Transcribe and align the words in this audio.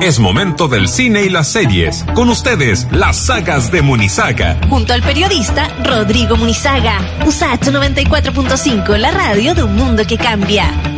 Es 0.00 0.20
momento 0.20 0.68
del 0.68 0.86
cine 0.86 1.24
y 1.24 1.28
las 1.28 1.48
series. 1.48 2.04
Con 2.14 2.28
ustedes, 2.28 2.86
las 2.92 3.16
sagas 3.16 3.72
de 3.72 3.82
Munizaga. 3.82 4.56
Junto 4.68 4.92
al 4.92 5.02
periodista 5.02 5.68
Rodrigo 5.82 6.36
Munizaga. 6.36 7.00
USAT 7.26 7.66
94.5, 7.66 8.96
la 8.96 9.10
radio 9.10 9.56
de 9.56 9.64
un 9.64 9.74
mundo 9.74 10.04
que 10.06 10.16
cambia. 10.16 10.97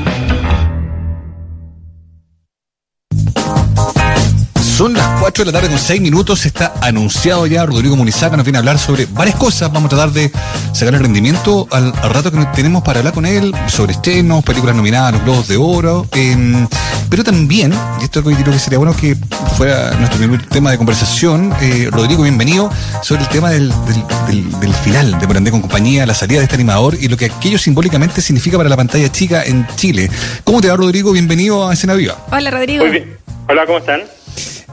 Son 4.80 4.94
las 4.94 5.20
4 5.20 5.44
de 5.44 5.52
la 5.52 5.58
tarde 5.58 5.68
con 5.68 5.78
6 5.78 6.00
minutos. 6.00 6.46
Está 6.46 6.72
anunciado 6.80 7.46
ya 7.46 7.66
Rodrigo 7.66 7.96
Munizaga. 7.96 8.38
Nos 8.38 8.46
viene 8.46 8.56
a 8.56 8.60
hablar 8.60 8.78
sobre 8.78 9.04
varias 9.04 9.36
cosas. 9.36 9.70
Vamos 9.70 9.92
a 9.92 9.96
tratar 9.96 10.10
de 10.10 10.32
sacar 10.72 10.94
el 10.94 11.00
rendimiento 11.00 11.68
al, 11.70 11.92
al 12.00 12.08
rato 12.08 12.32
que 12.32 12.38
tenemos 12.54 12.82
para 12.82 13.00
hablar 13.00 13.12
con 13.12 13.26
él 13.26 13.54
sobre 13.66 13.92
estrenos, 13.92 14.42
películas 14.42 14.74
nominadas 14.74 15.10
a 15.10 15.12
los 15.12 15.24
Globos 15.24 15.48
de 15.48 15.58
Oro. 15.58 16.06
Eh, 16.12 16.66
pero 17.10 17.22
también, 17.22 17.74
y 18.00 18.04
esto 18.04 18.24
creo 18.24 18.42
que 18.42 18.58
sería 18.58 18.78
bueno 18.78 18.96
que 18.96 19.18
fuera 19.58 19.90
nuestro 19.98 20.16
primer 20.16 20.46
tema 20.46 20.70
de 20.70 20.78
conversación, 20.78 21.52
eh, 21.60 21.88
Rodrigo, 21.90 22.22
bienvenido, 22.22 22.70
sobre 23.02 23.20
el 23.20 23.28
tema 23.28 23.50
del, 23.50 23.68
del, 23.84 24.02
del, 24.28 24.60
del 24.60 24.72
final 24.72 25.18
de 25.18 25.26
Morandé 25.26 25.50
con 25.50 25.60
compañía, 25.60 26.06
la 26.06 26.14
salida 26.14 26.38
de 26.38 26.44
este 26.44 26.54
animador 26.54 26.96
y 26.98 27.08
lo 27.08 27.18
que 27.18 27.26
aquello 27.26 27.58
simbólicamente 27.58 28.22
significa 28.22 28.56
para 28.56 28.70
la 28.70 28.78
pantalla 28.78 29.12
chica 29.12 29.44
en 29.44 29.66
Chile. 29.76 30.08
¿Cómo 30.42 30.62
te 30.62 30.68
va, 30.68 30.76
Rodrigo? 30.76 31.12
Bienvenido 31.12 31.68
a 31.68 31.74
Escena 31.74 31.92
Viva. 31.92 32.16
Hola, 32.32 32.50
Rodrigo. 32.50 32.84
Muy 32.84 32.92
bien. 32.92 33.18
Hola, 33.46 33.66
¿cómo 33.66 33.76
están? 33.76 34.19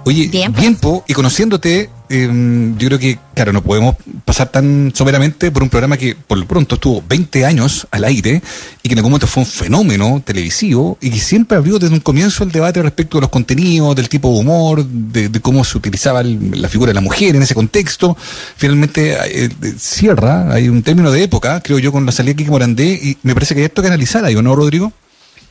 Oye, 0.07 0.27
bien, 0.29 0.53
pues. 0.53 1.01
y 1.05 1.13
conociéndote, 1.13 1.89
eh, 2.09 2.73
yo 2.77 2.87
creo 2.87 2.97
que, 2.97 3.19
claro, 3.33 3.51
no 3.51 3.61
podemos 3.61 3.97
pasar 4.23 4.49
tan 4.49 4.93
someramente 4.95 5.51
por 5.51 5.63
un 5.63 5.69
programa 5.69 5.97
que 5.97 6.15
por 6.15 6.37
lo 6.37 6.47
pronto 6.47 6.75
estuvo 6.75 7.03
20 7.09 7.45
años 7.45 7.85
al 7.91 8.05
aire 8.05 8.41
y 8.83 8.87
que 8.87 8.93
en 8.93 8.99
algún 8.99 9.11
momento 9.11 9.27
fue 9.27 9.43
un 9.43 9.49
fenómeno 9.49 10.21
televisivo 10.23 10.97
y 11.01 11.09
que 11.09 11.19
siempre 11.19 11.57
abrió 11.57 11.77
desde 11.77 11.93
un 11.93 11.99
comienzo 11.99 12.45
el 12.45 12.53
debate 12.53 12.81
respecto 12.81 13.17
de 13.17 13.21
los 13.23 13.29
contenidos, 13.29 13.97
del 13.97 14.07
tipo 14.07 14.31
de 14.31 14.39
humor, 14.39 14.85
de, 14.85 15.27
de 15.27 15.39
cómo 15.41 15.65
se 15.65 15.77
utilizaba 15.77 16.21
el, 16.21 16.61
la 16.61 16.69
figura 16.69 16.91
de 16.91 16.95
la 16.95 17.01
mujer 17.01 17.35
en 17.35 17.41
ese 17.41 17.53
contexto. 17.53 18.15
Finalmente 18.55 19.17
eh, 19.25 19.49
cierra, 19.77 20.53
hay 20.53 20.69
un 20.69 20.83
término 20.83 21.11
de 21.11 21.21
época, 21.21 21.59
creo 21.59 21.79
yo, 21.79 21.91
con 21.91 22.05
la 22.05 22.13
salida 22.13 22.31
de 22.31 22.37
Kiki 22.37 22.49
Morandé 22.49 22.93
y 22.93 23.17
me 23.23 23.33
parece 23.33 23.55
que 23.55 23.59
hay 23.59 23.65
esto 23.65 23.81
que 23.81 23.89
analizar 23.89 24.23
ahí, 24.23 24.37
¿o 24.37 24.41
no, 24.41 24.55
Rodrigo? 24.55 24.93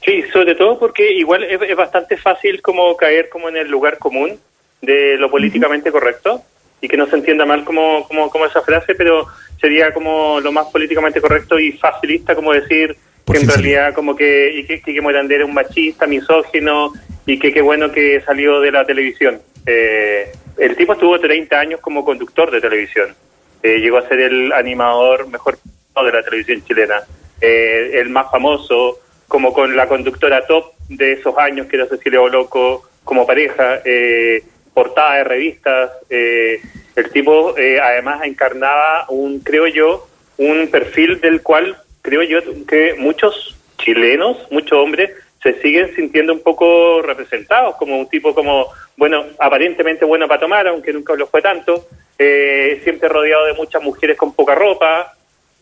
Sí, 0.06 0.22
sobre 0.32 0.54
todo 0.54 0.78
porque 0.78 1.12
igual 1.14 1.42
es, 1.42 1.60
es, 1.60 1.76
bastante 1.76 2.16
fácil 2.16 2.62
como 2.62 2.96
caer 2.96 3.28
como 3.28 3.48
en 3.48 3.56
el 3.56 3.68
lugar 3.68 3.98
común 3.98 4.38
de 4.80 5.16
lo 5.18 5.28
políticamente 5.28 5.90
correcto 5.90 6.42
y 6.80 6.86
que 6.86 6.96
no 6.96 7.08
se 7.08 7.16
entienda 7.16 7.44
mal 7.44 7.64
como, 7.64 8.06
como, 8.06 8.30
como 8.30 8.46
esa 8.46 8.62
frase, 8.62 8.94
pero 8.94 9.26
sería 9.60 9.92
como 9.92 10.38
lo 10.40 10.52
más 10.52 10.66
políticamente 10.66 11.20
correcto 11.20 11.58
y 11.58 11.72
facilista 11.72 12.36
como 12.36 12.52
decir 12.52 12.96
Por 13.24 13.34
que 13.34 13.42
en 13.42 13.48
realidad 13.48 13.94
como 13.94 14.14
que, 14.14 14.52
y 14.54 14.64
que, 14.64 14.80
que 14.80 15.00
Morandé 15.00 15.34
era 15.34 15.44
un 15.44 15.54
machista, 15.54 16.06
misógino 16.06 16.92
y 17.26 17.36
que 17.40 17.52
qué 17.52 17.60
bueno 17.60 17.90
que 17.90 18.20
salió 18.20 18.60
de 18.60 18.70
la 18.70 18.86
televisión. 18.86 19.40
Eh, 19.66 20.30
el 20.56 20.76
tipo 20.76 20.92
estuvo 20.92 21.18
30 21.18 21.58
años 21.58 21.80
como 21.80 22.04
conductor 22.04 22.48
de 22.52 22.60
televisión. 22.60 23.12
Eh, 23.60 23.80
llegó 23.80 23.98
a 23.98 24.06
ser 24.06 24.20
el 24.20 24.52
animador 24.52 25.26
mejor 25.26 25.58
de 25.58 26.12
la 26.12 26.22
televisión 26.22 26.62
chilena. 26.64 27.02
Eh, 27.40 27.90
el 27.94 28.08
más 28.10 28.30
famoso, 28.30 29.00
como 29.28 29.52
con 29.52 29.76
la 29.76 29.88
conductora 29.88 30.46
top 30.46 30.72
de 30.88 31.12
esos 31.12 31.36
años, 31.38 31.66
que 31.66 31.76
era 31.76 31.86
Cecilia 31.86 32.20
Boloco, 32.20 32.88
como 33.04 33.26
pareja, 33.26 33.80
eh, 33.84 34.42
portada 34.72 35.16
de 35.16 35.24
revistas. 35.24 35.90
Eh, 36.10 36.60
el 36.94 37.10
tipo 37.10 37.56
eh, 37.56 37.80
además 37.80 38.22
encarnaba 38.24 39.06
un, 39.08 39.40
creo 39.40 39.66
yo, 39.66 40.06
un 40.38 40.68
perfil 40.68 41.20
del 41.20 41.42
cual 41.42 41.76
creo 42.02 42.22
yo 42.22 42.38
que 42.66 42.94
muchos 42.98 43.56
chilenos, 43.78 44.36
muchos 44.50 44.78
hombres, 44.78 45.10
se 45.42 45.60
siguen 45.60 45.94
sintiendo 45.94 46.32
un 46.32 46.40
poco 46.40 47.02
representados, 47.02 47.76
como 47.76 47.98
un 47.98 48.08
tipo 48.08 48.34
como, 48.34 48.66
bueno, 48.96 49.24
aparentemente 49.38 50.04
bueno 50.04 50.26
para 50.26 50.40
tomar, 50.40 50.66
aunque 50.68 50.92
nunca 50.92 51.14
lo 51.14 51.26
fue 51.26 51.42
tanto, 51.42 51.86
eh, 52.18 52.80
siempre 52.82 53.08
rodeado 53.08 53.46
de 53.46 53.54
muchas 53.54 53.82
mujeres 53.82 54.16
con 54.16 54.34
poca 54.34 54.54
ropa, 54.54 55.15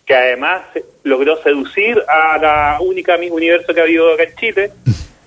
que 0.04 0.14
además 0.14 0.62
logró 1.02 1.42
seducir 1.42 2.02
a 2.08 2.38
la 2.38 2.78
única 2.80 3.16
Miss 3.16 3.30
Universo 3.30 3.72
que 3.72 3.80
ha 3.80 3.84
habido 3.84 4.12
acá 4.12 4.24
en 4.24 4.36
Chile. 4.36 4.70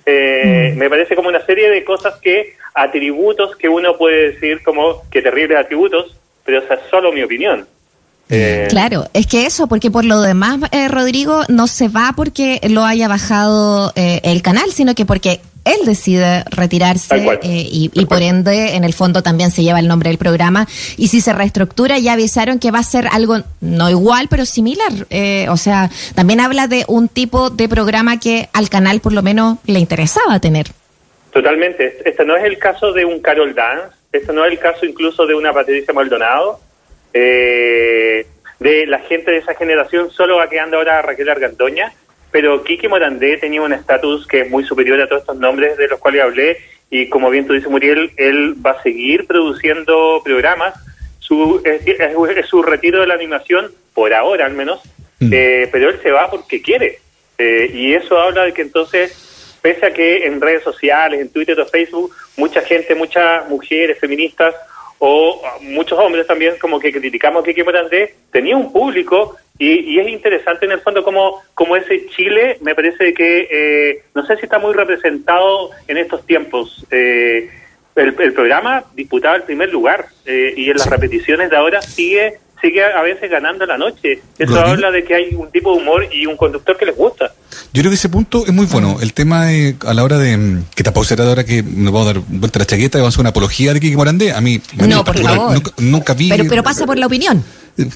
Eh, 0.06 0.72
mm. 0.74 0.78
Me 0.78 0.88
parece 0.88 1.16
como 1.16 1.28
una 1.28 1.44
serie 1.44 1.68
de 1.68 1.84
cosas 1.84 2.18
que, 2.20 2.56
atributos 2.74 3.56
que 3.56 3.68
uno 3.68 3.96
puede 3.96 4.32
decir 4.32 4.62
como 4.62 5.02
que 5.10 5.22
terribles 5.22 5.58
atributos, 5.58 6.16
pero 6.44 6.60
esa 6.60 6.74
es 6.74 6.80
solo 6.90 7.12
mi 7.12 7.22
opinión. 7.22 7.66
Eh, 8.30 8.66
claro, 8.68 9.06
es 9.14 9.26
que 9.26 9.46
eso, 9.46 9.68
porque 9.68 9.90
por 9.90 10.04
lo 10.04 10.20
demás, 10.20 10.58
eh, 10.70 10.88
Rodrigo, 10.88 11.42
no 11.48 11.66
se 11.66 11.88
va 11.88 12.12
porque 12.14 12.60
lo 12.68 12.84
haya 12.84 13.08
bajado 13.08 13.92
eh, 13.96 14.20
el 14.22 14.42
canal, 14.42 14.70
sino 14.70 14.94
que 14.94 15.06
porque 15.06 15.40
él 15.72 15.86
decide 15.86 16.44
retirarse 16.50 17.16
eh, 17.16 17.38
y, 17.42 17.90
y 17.92 18.06
por 18.06 18.22
ende, 18.22 18.76
en 18.76 18.84
el 18.84 18.92
fondo 18.92 19.22
también 19.22 19.50
se 19.50 19.62
lleva 19.62 19.78
el 19.78 19.88
nombre 19.88 20.10
del 20.10 20.18
programa. 20.18 20.66
Y 20.96 21.08
si 21.08 21.20
se 21.20 21.32
reestructura, 21.32 21.98
ya 21.98 22.14
avisaron 22.14 22.58
que 22.58 22.70
va 22.70 22.80
a 22.80 22.82
ser 22.82 23.06
algo 23.10 23.38
no 23.60 23.90
igual, 23.90 24.28
pero 24.28 24.44
similar. 24.44 24.92
Eh, 25.10 25.46
o 25.48 25.56
sea, 25.56 25.90
también 26.14 26.40
habla 26.40 26.66
de 26.66 26.84
un 26.88 27.08
tipo 27.08 27.50
de 27.50 27.68
programa 27.68 28.18
que 28.18 28.48
al 28.52 28.68
canal 28.68 29.00
por 29.00 29.12
lo 29.12 29.22
menos 29.22 29.58
le 29.66 29.78
interesaba 29.78 30.40
tener. 30.40 30.68
Totalmente. 31.32 31.98
Este 32.04 32.24
no 32.24 32.36
es 32.36 32.44
el 32.44 32.58
caso 32.58 32.92
de 32.92 33.04
un 33.04 33.20
Carol 33.20 33.54
Dance, 33.54 33.96
este 34.12 34.32
no 34.32 34.44
es 34.44 34.52
el 34.52 34.58
caso 34.58 34.86
incluso 34.86 35.26
de 35.26 35.34
una 35.34 35.52
Patricia 35.52 35.92
Maldonado. 35.92 36.60
Eh, 37.12 38.26
de 38.58 38.86
la 38.86 38.98
gente 39.00 39.30
de 39.30 39.38
esa 39.38 39.54
generación 39.54 40.10
solo 40.10 40.36
va 40.36 40.48
quedando 40.48 40.76
ahora 40.76 41.00
Raquel 41.00 41.28
Argandoña 41.28 41.92
pero 42.30 42.62
Kiki 42.62 42.88
Morandé 42.88 43.36
tenía 43.36 43.62
un 43.62 43.72
estatus 43.72 44.26
que 44.26 44.42
es 44.42 44.50
muy 44.50 44.64
superior 44.64 45.00
a 45.00 45.08
todos 45.08 45.22
estos 45.22 45.38
nombres 45.38 45.76
de 45.76 45.88
los 45.88 45.98
cuales 45.98 46.22
hablé 46.22 46.58
y 46.90 47.08
como 47.08 47.30
bien 47.30 47.46
tú 47.46 47.52
dices 47.52 47.70
Muriel, 47.70 48.12
él 48.16 48.54
va 48.64 48.72
a 48.72 48.82
seguir 48.82 49.26
produciendo 49.26 50.22
programas, 50.24 50.74
su, 51.18 51.60
es, 51.64 51.86
es, 51.86 52.46
su 52.46 52.62
retiro 52.62 53.00
de 53.00 53.06
la 53.06 53.14
animación, 53.14 53.70
por 53.92 54.14
ahora 54.14 54.46
al 54.46 54.54
menos, 54.54 54.80
mm. 55.20 55.30
eh, 55.32 55.68
pero 55.70 55.90
él 55.90 56.00
se 56.02 56.10
va 56.10 56.30
porque 56.30 56.62
quiere. 56.62 57.00
Eh, 57.36 57.70
y 57.72 57.92
eso 57.92 58.18
habla 58.18 58.44
de 58.44 58.52
que 58.54 58.62
entonces, 58.62 59.58
pese 59.60 59.86
a 59.86 59.92
que 59.92 60.26
en 60.26 60.40
redes 60.40 60.62
sociales, 60.62 61.20
en 61.20 61.30
Twitter 61.30 61.60
o 61.60 61.66
Facebook, 61.66 62.14
mucha 62.36 62.62
gente, 62.62 62.94
muchas 62.94 63.48
mujeres 63.48 63.98
feministas 63.98 64.54
o 64.98 65.40
muchos 65.62 65.98
hombres 65.98 66.26
también 66.26 66.56
como 66.58 66.80
que 66.80 66.92
criticamos 66.92 67.44
Kiki 67.44 67.62
Morandé, 67.62 68.14
tenía 68.32 68.56
un 68.56 68.72
público 68.72 69.36
y, 69.58 69.94
y, 69.94 69.98
es 69.98 70.08
interesante 70.08 70.66
en 70.66 70.72
el 70.72 70.80
fondo 70.80 71.02
como, 71.02 71.42
como 71.54 71.76
ese 71.76 72.06
Chile 72.08 72.58
me 72.60 72.74
parece 72.74 73.12
que 73.12 73.48
eh, 73.50 74.02
no 74.14 74.24
sé 74.24 74.36
si 74.36 74.44
está 74.44 74.58
muy 74.58 74.72
representado 74.72 75.70
en 75.88 75.96
estos 75.96 76.24
tiempos. 76.26 76.86
Eh, 76.92 77.50
el, 77.96 78.14
el, 78.20 78.32
programa 78.32 78.84
disputaba 78.94 79.34
el 79.34 79.42
primer 79.42 79.70
lugar 79.70 80.06
eh, 80.26 80.54
y 80.56 80.70
en 80.70 80.76
las 80.76 80.88
repeticiones 80.88 81.50
de 81.50 81.56
ahora 81.56 81.82
sigue 81.82 82.38
sigue 82.60 82.84
a 82.84 83.02
veces 83.02 83.30
ganando 83.30 83.66
la 83.66 83.78
noche. 83.78 84.20
Eso 84.38 84.52
¿Rodrigo? 84.52 84.68
habla 84.68 84.90
de 84.90 85.04
que 85.04 85.14
hay 85.14 85.34
un 85.34 85.50
tipo 85.50 85.72
de 85.72 85.82
humor 85.82 86.06
y 86.12 86.26
un 86.26 86.36
conductor 86.36 86.76
que 86.76 86.86
les 86.86 86.96
gusta. 86.96 87.32
Yo 87.72 87.82
creo 87.82 87.90
que 87.90 87.96
ese 87.96 88.08
punto 88.08 88.44
es 88.46 88.52
muy 88.52 88.66
bueno. 88.66 88.98
El 89.00 89.12
tema 89.12 89.46
de, 89.46 89.76
a 89.86 89.94
la 89.94 90.04
hora 90.04 90.18
de 90.18 90.36
mm, 90.36 90.64
que 90.74 90.82
te 90.82 90.92
pausa 90.92 91.14
ahora 91.18 91.44
que 91.44 91.62
nos 91.62 91.92
vamos 91.92 92.08
a 92.08 92.12
dar 92.14 92.22
vuelta 92.28 92.58
a 92.58 92.60
la 92.60 92.66
chaqueta 92.66 92.98
y 92.98 93.00
vamos 93.00 93.14
a 93.14 93.16
hacer 93.16 93.20
una 93.20 93.30
apología 93.30 93.74
de 93.74 93.80
Kiki 93.80 93.96
Morandé. 93.96 94.32
A 94.32 94.40
mí, 94.40 94.60
no, 94.76 94.84
a 94.84 94.86
mí 94.86 94.94
por 95.04 95.18
favor. 95.18 95.52
Nunca, 95.52 95.70
nunca 95.78 96.14
vi. 96.14 96.28
Pero, 96.28 96.44
pero 96.48 96.62
pasa 96.62 96.86
por 96.86 96.98
la 96.98 97.06
opinión. 97.06 97.44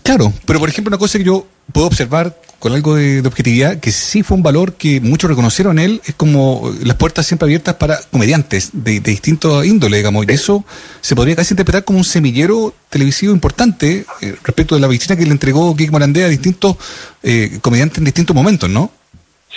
Claro, 0.03 0.33
pero 0.47 0.61
por 0.61 0.69
ejemplo, 0.69 0.91
una 0.91 0.99
cosa 0.99 1.19
que 1.19 1.25
yo 1.25 1.47
puedo 1.73 1.87
observar 1.87 2.35
con 2.63 2.73
algo 2.73 2.95
de, 2.95 3.21
objetividad, 3.27 3.81
que 3.81 3.91
sí 3.91 4.23
fue 4.23 4.37
un 4.37 4.45
valor 4.45 4.75
que 4.75 5.01
muchos 5.01 5.29
reconocieron 5.29 5.81
él, 5.81 6.01
es 6.07 6.15
como 6.15 6.73
las 6.85 6.95
puertas 6.95 7.27
siempre 7.27 7.47
abiertas 7.47 7.75
para 7.75 7.99
comediantes 8.13 8.71
de, 8.73 9.01
de 9.01 9.11
distintos 9.11 9.67
índole, 9.67 9.97
digamos, 9.97 10.25
y 10.29 10.33
eso 10.33 10.65
se 11.01 11.17
podría 11.17 11.35
casi 11.35 11.55
interpretar 11.55 11.83
como 11.83 11.99
un 11.99 12.05
semillero 12.05 12.73
televisivo 12.89 13.33
importante 13.33 14.05
eh, 14.21 14.35
respecto 14.45 14.77
de 14.77 14.81
la 14.81 14.87
visita 14.87 15.17
que 15.17 15.25
le 15.25 15.33
entregó 15.33 15.75
Kik 15.75 15.91
Morandé 15.91 16.23
a 16.23 16.29
distintos 16.29 16.77
eh, 17.25 17.59
comediantes 17.61 17.99
en 17.99 18.05
distintos 18.05 18.37
momentos, 18.37 18.71
¿no? 18.71 18.93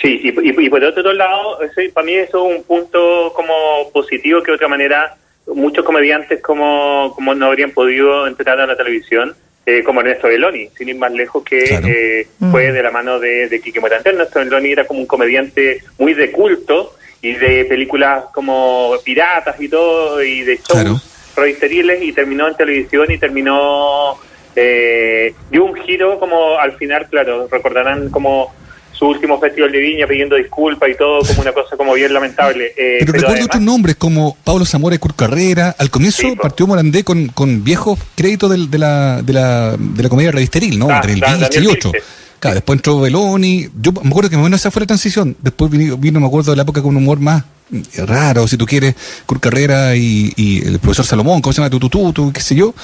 Sí, 0.02 0.20
y, 0.24 0.28
y, 0.28 0.66
y 0.66 0.68
por 0.68 0.82
otro 0.82 1.12
lado, 1.12 1.62
ese, 1.62 1.90
para 1.90 2.04
mí 2.04 2.14
eso 2.14 2.44
es 2.44 2.56
un 2.58 2.64
punto 2.64 3.32
como 3.36 3.52
positivo 3.92 4.42
que 4.42 4.50
de 4.50 4.56
otra 4.56 4.68
manera 4.68 5.16
muchos 5.46 5.84
comediantes 5.84 6.42
como, 6.42 7.12
como 7.14 7.36
no 7.36 7.46
habrían 7.46 7.70
podido 7.70 8.26
entrar 8.26 8.58
a 8.58 8.66
la 8.66 8.76
televisión 8.76 9.34
eh, 9.66 9.82
como 9.82 10.00
Ernesto 10.00 10.28
Beloni, 10.28 10.70
sin 10.78 10.88
ir 10.88 10.96
más 10.96 11.12
lejos 11.12 11.42
que 11.42 11.64
claro. 11.64 11.88
eh, 11.88 12.26
mm. 12.38 12.50
fue 12.52 12.72
de 12.72 12.82
la 12.82 12.92
mano 12.92 13.18
de, 13.18 13.48
de 13.48 13.60
Quique 13.60 13.80
Morandé. 13.80 14.10
Ernesto 14.10 14.38
Beloni 14.38 14.70
era 14.70 14.86
como 14.86 15.00
un 15.00 15.06
comediante 15.06 15.82
muy 15.98 16.14
de 16.14 16.30
culto 16.30 16.94
y 17.20 17.34
de 17.34 17.64
películas 17.64 18.26
como 18.32 18.94
piratas 19.04 19.60
y 19.60 19.68
todo, 19.68 20.22
y 20.22 20.42
de 20.42 20.56
shows 20.56 20.68
claro. 20.68 21.00
revisteriles, 21.34 22.00
y 22.02 22.12
terminó 22.12 22.48
en 22.48 22.56
televisión 22.56 23.10
y 23.10 23.18
terminó... 23.18 24.16
Eh, 24.58 25.34
dio 25.50 25.64
un 25.66 25.74
giro 25.74 26.18
como 26.18 26.58
al 26.58 26.72
final, 26.78 27.08
claro, 27.10 27.46
recordarán 27.46 28.08
como 28.08 28.54
su 28.96 29.06
último 29.06 29.38
festival 29.38 29.70
de 29.72 29.78
Viña 29.78 30.06
pidiendo 30.06 30.36
disculpas 30.36 30.88
y 30.88 30.94
todo 30.94 31.20
como 31.20 31.42
una 31.42 31.52
cosa 31.52 31.76
como 31.76 31.94
bien 31.94 32.12
lamentable. 32.12 32.72
Eh, 32.76 32.96
pero, 33.00 33.12
pero 33.12 33.12
recuerdo 33.12 33.32
además... 33.32 33.46
otros 33.46 33.62
nombres 33.62 33.96
como 33.96 34.36
Pablo 34.42 34.64
Zamora 34.64 34.96
y 34.96 34.98
Kurt 34.98 35.16
Carrera. 35.16 35.74
Al 35.78 35.90
comienzo 35.90 36.22
sí, 36.22 36.34
partió 36.40 36.66
Morandé 36.66 37.04
con, 37.04 37.28
con 37.28 37.62
viejos 37.62 37.98
créditos 38.14 38.50
de, 38.50 38.66
de, 38.66 38.78
la, 38.78 39.22
de, 39.22 39.32
la, 39.32 39.76
de 39.78 40.02
la 40.02 40.08
comedia 40.08 40.30
revisteril, 40.30 40.78
¿no? 40.78 40.88
Ah, 40.90 40.96
Entre 40.96 41.12
el 41.12 41.24
ah, 41.24 41.36
20 41.38 41.60
y 41.60 41.66
8. 41.66 41.92
Claro, 42.40 42.54
después 42.54 42.78
entró 42.78 43.00
Beloni. 43.00 43.68
Yo 43.80 43.92
me 43.92 44.08
acuerdo 44.08 44.30
que 44.30 44.36
menos 44.36 44.60
esa 44.60 44.70
fue 44.70 44.80
la 44.80 44.86
transición. 44.86 45.36
Después 45.40 45.70
vino, 45.70 45.96
vino, 45.96 46.20
me 46.20 46.26
acuerdo, 46.26 46.52
de 46.52 46.56
la 46.56 46.62
época 46.62 46.82
con 46.82 46.96
un 46.96 47.02
humor 47.02 47.18
más 47.20 47.44
raro, 48.06 48.46
si 48.46 48.56
tú 48.56 48.64
quieres, 48.66 48.94
Kurt 49.26 49.42
Carrera 49.42 49.96
y, 49.96 50.62
el 50.64 50.78
profesor 50.78 51.04
Salomón, 51.04 51.40
¿cómo 51.40 51.52
se 51.52 51.60
llama? 51.60 51.70
Tututu, 51.70 52.32
qué 52.32 52.40
sé 52.40 52.54
yo. 52.54 52.74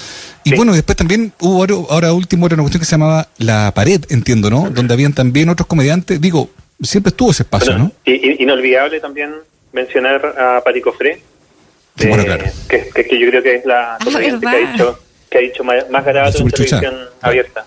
Y 0.45 0.55
bueno, 0.55 0.73
después 0.73 0.97
también 0.97 1.33
hubo 1.41 1.63
ahora 1.91 2.13
último 2.13 2.47
era 2.47 2.55
una 2.55 2.65
cuestión 2.65 2.81
que 2.81 2.87
se 2.87 2.93
llamaba 2.93 3.29
La 3.39 3.73
Pared, 3.75 4.05
entiendo, 4.11 4.51
¿no? 4.51 4.71
Donde 4.71 4.93
habían 4.93 5.13
también 5.13 5.49
otros 5.49 5.67
comediantes. 5.67 6.21
Digo, 6.21 6.51
siempre 6.81 7.11
estuvo 7.11 7.31
ese 7.31 7.45
espacio, 7.45 7.79
¿no? 7.79 7.93
Y, 8.05 8.43
inolvidable 8.43 9.01
también 9.01 9.35
mencionar 9.73 10.25
a 10.39 10.63
Patico 10.65 10.93
Fre, 10.93 11.23
que, 11.97 12.91
que, 12.95 13.21
yo 13.21 13.29
creo 13.29 13.43
que 13.43 13.57
es 13.57 13.67
la 13.67 13.95
ah, 13.95 13.99
que 14.01 14.47
ha 14.47 14.73
dicho, 14.73 14.99
que 15.31 15.39
ha 15.39 15.41
dicho 15.41 15.63
más, 15.63 15.89
más 15.91 16.07
en 16.07 16.51
televisión 16.51 16.95
abierta. 17.21 17.65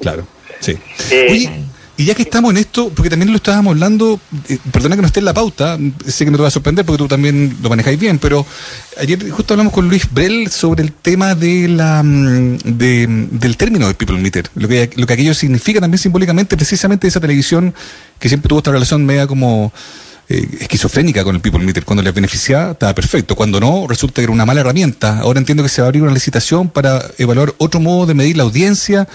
Claro, 0.00 0.26
sí. 0.62 0.78
Eh, 1.10 1.28
Oye, 1.30 1.50
y 1.94 2.06
ya 2.06 2.14
que 2.14 2.22
estamos 2.22 2.50
en 2.52 2.56
esto, 2.56 2.88
porque 2.88 3.10
también 3.10 3.30
lo 3.30 3.36
estábamos 3.36 3.72
hablando, 3.72 4.18
eh, 4.48 4.58
perdona 4.72 4.96
que 4.96 5.02
no 5.02 5.06
esté 5.06 5.20
en 5.20 5.26
la 5.26 5.34
pauta, 5.34 5.78
sé 6.06 6.24
que 6.24 6.30
no 6.30 6.38
te 6.38 6.42
va 6.42 6.48
a 6.48 6.50
sorprender 6.50 6.86
porque 6.86 6.98
tú 6.98 7.06
también 7.06 7.58
lo 7.62 7.68
manejáis 7.68 8.00
bien, 8.00 8.18
pero 8.18 8.46
ayer 8.98 9.30
justo 9.30 9.52
hablamos 9.52 9.74
con 9.74 9.88
Luis 9.88 10.10
Brel 10.10 10.50
sobre 10.50 10.82
el 10.82 10.92
tema 10.92 11.34
de 11.34 11.68
la 11.68 12.02
mm, 12.02 12.58
del 12.64 13.56
término 13.58 13.86
de 13.88 13.94
People 13.94 14.18
Meter, 14.18 14.48
lo 14.54 14.68
que, 14.68 14.88
lo 14.96 15.06
que 15.06 15.12
aquello 15.12 15.34
significa 15.34 15.80
también 15.80 15.98
simbólicamente 15.98 16.56
precisamente 16.56 17.06
esa 17.06 17.20
televisión 17.20 17.74
que 18.18 18.28
siempre 18.28 18.48
tuvo 18.48 18.60
esta 18.60 18.72
relación 18.72 19.04
media 19.04 19.26
como 19.26 19.70
eh, 20.30 20.48
esquizofrénica 20.60 21.24
con 21.24 21.34
el 21.34 21.42
People 21.42 21.62
Meter. 21.62 21.84
Cuando 21.84 22.02
les 22.02 22.14
beneficiaba, 22.14 22.72
estaba 22.72 22.94
perfecto. 22.94 23.34
Cuando 23.34 23.60
no, 23.60 23.86
resulta 23.86 24.14
que 24.14 24.22
era 24.22 24.32
una 24.32 24.46
mala 24.46 24.60
herramienta. 24.60 25.18
Ahora 25.18 25.40
entiendo 25.40 25.62
que 25.62 25.68
se 25.68 25.82
va 25.82 25.86
a 25.86 25.88
abrir 25.88 26.02
una 26.02 26.12
licitación 26.12 26.70
para 26.70 27.04
evaluar 27.18 27.54
otro 27.58 27.80
modo 27.80 28.06
de 28.06 28.14
medir 28.14 28.36
la 28.36 28.44
audiencia 28.44 29.08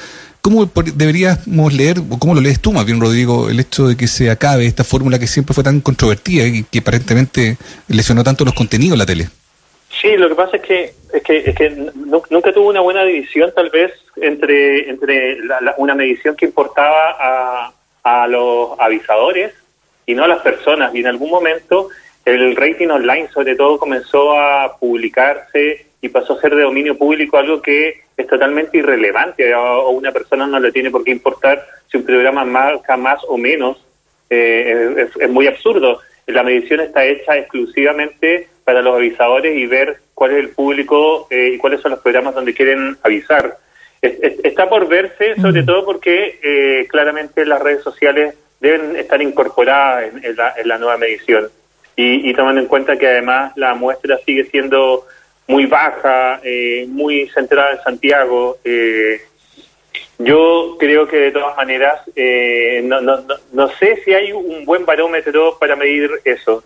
¿Cómo 0.48 0.66
deberíamos 0.96 1.74
leer, 1.74 1.98
o 2.10 2.18
cómo 2.18 2.34
lo 2.34 2.40
lees 2.40 2.62
tú 2.62 2.72
más 2.72 2.86
bien, 2.86 3.02
Rodrigo, 3.02 3.50
el 3.50 3.60
hecho 3.60 3.86
de 3.86 3.98
que 3.98 4.08
se 4.08 4.32
acabe 4.32 4.66
esta 4.66 4.86
fórmula 4.86 5.20
que 5.20 5.28
siempre 5.28 5.54
fue 5.54 5.62
tan 5.62 5.82
controvertida 5.82 6.48
y 6.48 6.64
que 6.64 6.80
aparentemente 6.80 7.58
lesionó 7.90 8.24
tanto 8.24 8.46
los 8.46 8.54
contenidos 8.54 8.94
de 8.94 8.98
la 8.98 9.06
tele? 9.06 9.28
Sí, 10.02 10.16
lo 10.16 10.30
que 10.30 10.36
pasa 10.36 10.56
es 10.56 10.62
que 10.62 10.94
es 11.12 11.22
que, 11.22 11.38
es 11.50 11.78
nunca 12.30 12.54
tuvo 12.54 12.70
una 12.70 12.80
buena 12.80 13.04
división 13.04 13.52
tal 13.54 13.70
vez 13.72 13.92
entre 14.16 14.90
entre 14.90 15.40
una 15.80 15.96
medición 15.96 16.34
que 16.38 16.46
importaba 16.46 17.18
a, 17.20 17.74
a 18.04 18.28
los 18.30 18.70
avisadores 18.80 19.52
y 20.06 20.16
no 20.16 20.24
a 20.24 20.30
las 20.30 20.40
personas. 20.40 20.96
Y 20.96 21.00
en 21.00 21.08
algún 21.08 21.30
momento 21.30 21.90
el 22.24 22.56
rating 22.56 22.88
online 22.88 23.28
sobre 23.34 23.58
todo 23.58 23.78
comenzó 23.78 24.32
a 24.40 24.78
publicarse 24.80 25.87
y 26.02 26.10
pasó 26.10 26.34
a 26.34 26.42
ser 26.42 26.56
de 26.56 26.64
dominio 26.64 26.98
público 26.98 27.38
algo 27.38 27.62
que 27.62 28.02
es 28.16 28.28
totalmente 28.28 28.78
irrelevante 28.78 29.54
o 29.56 29.90
una 29.90 30.12
persona 30.12 30.48
no 30.48 30.60
le 30.60 30.72
tiene 30.72 30.92
por 30.92 31.04
qué 31.04 31.12
importar 31.12 31.66
si 31.90 31.98
un 31.98 32.06
programa 32.06 32.46
marca 32.46 32.98
más 32.98 33.22
o 33.28 33.38
menos. 33.38 33.84
Eh, 34.30 35.08
es, 35.20 35.30
muy 35.30 35.48
absurdo. 35.48 36.00
La 36.26 36.44
medición 36.44 36.82
está 36.82 37.06
hecha 37.06 37.38
exclusivamente 37.38 38.50
para 38.64 38.82
los 38.82 38.96
avisadores 38.96 39.56
y 39.56 39.66
ver 39.66 39.98
cuál 40.14 40.32
es 40.32 40.38
el 40.40 40.50
público 40.50 41.28
eh, 41.30 41.52
y 41.54 41.58
cuáles 41.58 41.82
son 41.82 41.92
los 41.92 42.02
programas 42.02 42.36
donde 42.36 42.54
quieren 42.54 42.98
avisar. 43.04 43.58
está 44.02 44.68
por 44.70 44.88
verse, 44.88 45.36
sobre 45.42 45.64
todo 45.64 45.86
porque 45.86 46.40
eh, 46.44 46.88
claramente 46.88 47.46
las 47.46 47.62
redes 47.62 47.84
sociales 47.84 48.36
deben 48.60 48.96
estar 48.96 49.22
incorporadas 49.22 50.12
en, 50.22 50.36
la, 50.36 50.54
en 50.58 50.68
la, 50.68 50.78
nueva 50.78 50.98
medición. 50.98 51.50
Y, 51.96 52.30
y 52.30 52.34
tomando 52.34 52.62
en 52.62 52.68
cuenta 52.68 52.98
que 52.98 53.08
además 53.08 53.54
la 53.56 53.74
muestra 53.74 54.18
sigue 54.26 54.44
siendo 54.46 55.06
muy 55.48 55.66
baja, 55.66 56.40
eh, 56.44 56.86
muy 56.88 57.28
centrada 57.30 57.72
en 57.72 57.82
Santiago. 57.82 58.58
Eh, 58.64 59.22
yo 60.20 60.76
creo 60.80 61.08
que 61.08 61.18
de 61.18 61.32
todas 61.32 61.56
maneras, 61.56 62.02
eh, 62.16 62.82
no, 62.84 63.02
no, 63.02 63.24
no, 63.54 63.70
sé 63.78 64.02
si 64.04 64.14
hay 64.14 64.32
un 64.32 64.66
buen 64.66 64.86
barómetro 64.86 65.58
para 65.60 65.76
medir 65.76 66.10
eso. 66.26 66.64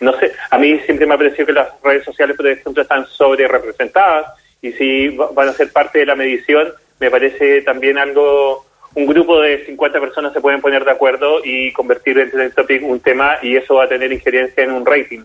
no 0.00 0.18
sé, 0.18 0.32
a 0.50 0.58
mí 0.58 0.78
siempre 0.80 1.06
me 1.06 1.14
ha 1.14 1.18
parecido 1.18 1.46
que 1.46 1.52
las 1.52 1.68
redes 1.82 2.04
sociales, 2.04 2.36
por 2.36 2.46
ejemplo, 2.46 2.82
están 2.82 3.06
sobre 3.06 3.48
representadas 3.48 4.26
y 4.62 4.72
si 4.72 5.08
van 5.08 5.48
a 5.48 5.52
ser 5.52 5.72
parte 5.72 5.98
de 5.98 6.06
la 6.06 6.14
medición, 6.14 6.72
me 7.00 7.10
parece 7.10 7.62
también 7.62 7.98
algo, 7.98 8.64
un 8.94 9.06
grupo 9.06 9.40
de 9.40 9.64
50 9.66 10.00
personas 10.00 10.32
se 10.32 10.40
pueden 10.40 10.60
poner 10.60 10.84
de 10.84 10.92
acuerdo 10.92 11.40
y 11.44 11.72
convertir 11.72 12.18
en 12.18 12.52
topic 12.52 12.82
un 12.84 13.00
tema 13.00 13.38
y 13.42 13.56
eso 13.56 13.74
va 13.74 13.84
a 13.84 13.88
tener 13.88 14.12
injerencia 14.12 14.64
en 14.64 14.72
un 14.72 14.86
rating. 14.86 15.24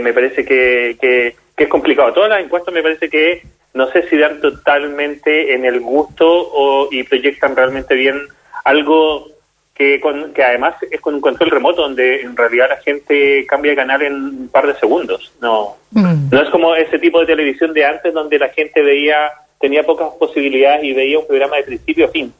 Me 0.00 0.12
parece 0.12 0.44
que, 0.44 0.96
que 1.00 1.34
que 1.56 1.64
es 1.64 1.70
complicado. 1.70 2.12
Todas 2.12 2.30
las 2.30 2.42
encuestas 2.42 2.72
me 2.72 2.82
parece 2.82 3.08
que 3.08 3.42
no 3.74 3.90
sé 3.90 4.08
si 4.08 4.18
dan 4.18 4.40
totalmente 4.40 5.54
en 5.54 5.64
el 5.64 5.80
gusto 5.80 6.26
o, 6.28 6.88
y 6.90 7.02
proyectan 7.04 7.56
realmente 7.56 7.94
bien 7.94 8.20
algo 8.64 9.28
que, 9.74 9.98
con, 10.00 10.32
que 10.34 10.44
además 10.44 10.74
es 10.90 11.00
con 11.00 11.14
un 11.14 11.20
control 11.20 11.50
remoto 11.50 11.82
donde 11.82 12.20
en 12.20 12.36
realidad 12.36 12.68
la 12.68 12.76
gente 12.78 13.46
cambia 13.46 13.72
de 13.72 13.76
canal 13.76 14.02
en 14.02 14.14
un 14.14 14.48
par 14.48 14.66
de 14.66 14.78
segundos. 14.78 15.32
No, 15.40 15.76
mm. 15.90 16.30
no 16.30 16.42
es 16.42 16.50
como 16.50 16.74
ese 16.74 16.98
tipo 16.98 17.20
de 17.20 17.26
televisión 17.26 17.72
de 17.72 17.84
antes 17.84 18.12
donde 18.12 18.38
la 18.38 18.50
gente 18.50 18.82
veía 18.82 19.30
tenía 19.58 19.84
pocas 19.84 20.08
posibilidades 20.18 20.82
y 20.82 20.92
veía 20.92 21.20
un 21.20 21.26
programa 21.26 21.56
de 21.56 21.62
principio 21.62 22.06
a 22.06 22.08
fin. 22.08 22.32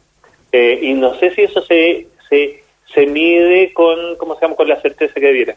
Eh, 0.50 0.81
y 0.83 0.95
no 0.95 1.15
sé 1.15 1.31
si 1.35 1.43
eso 1.43 1.62
se, 1.62 2.09
se, 2.29 2.62
se 2.93 3.06
mide 3.06 3.73
con, 3.73 4.17
¿cómo 4.17 4.35
se 4.35 4.43
llama? 4.43 4.56
con 4.56 4.69
la 4.69 4.81
certeza 4.81 5.15
que 5.15 5.27
debiera. 5.27 5.55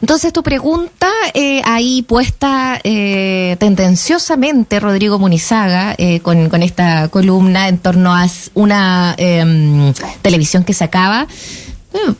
Entonces, 0.00 0.32
tu 0.32 0.42
pregunta 0.42 1.10
eh, 1.32 1.62
ahí 1.64 2.02
puesta 2.02 2.80
eh, 2.84 3.56
tendenciosamente, 3.58 4.80
Rodrigo 4.80 5.18
Munizaga, 5.18 5.94
eh, 5.98 6.20
con, 6.20 6.48
con, 6.48 6.62
esta 6.62 7.08
columna 7.08 7.68
en 7.68 7.78
torno 7.78 8.14
a 8.14 8.26
una 8.54 9.14
em, 9.18 9.92
televisión 10.22 10.64
que 10.64 10.72
se 10.72 10.84
acaba. 10.84 11.26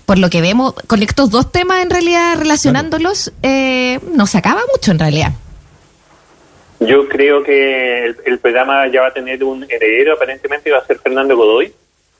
por 0.06 0.18
lo 0.18 0.30
que 0.30 0.40
vemos, 0.40 0.74
con 0.86 1.02
estos 1.02 1.30
dos 1.30 1.50
temas 1.50 1.82
en 1.82 1.90
realidad 1.90 2.36
relacionándolos, 2.38 3.32
no 4.12 4.26
se 4.26 4.38
acaba 4.38 4.60
mucho 4.72 4.92
en 4.92 4.98
realidad. 4.98 5.32
Yo 6.80 7.08
creo 7.08 7.42
que 7.42 8.04
el, 8.24 8.38
programa 8.38 8.86
ya 8.88 9.00
va 9.02 9.08
a 9.08 9.12
tener 9.12 9.42
un 9.42 9.64
heredero, 9.64 10.14
aparentemente 10.14 10.70
va 10.70 10.78
a 10.78 10.86
ser 10.86 10.98
Fernando 10.98 11.36
Godoy, 11.36 11.72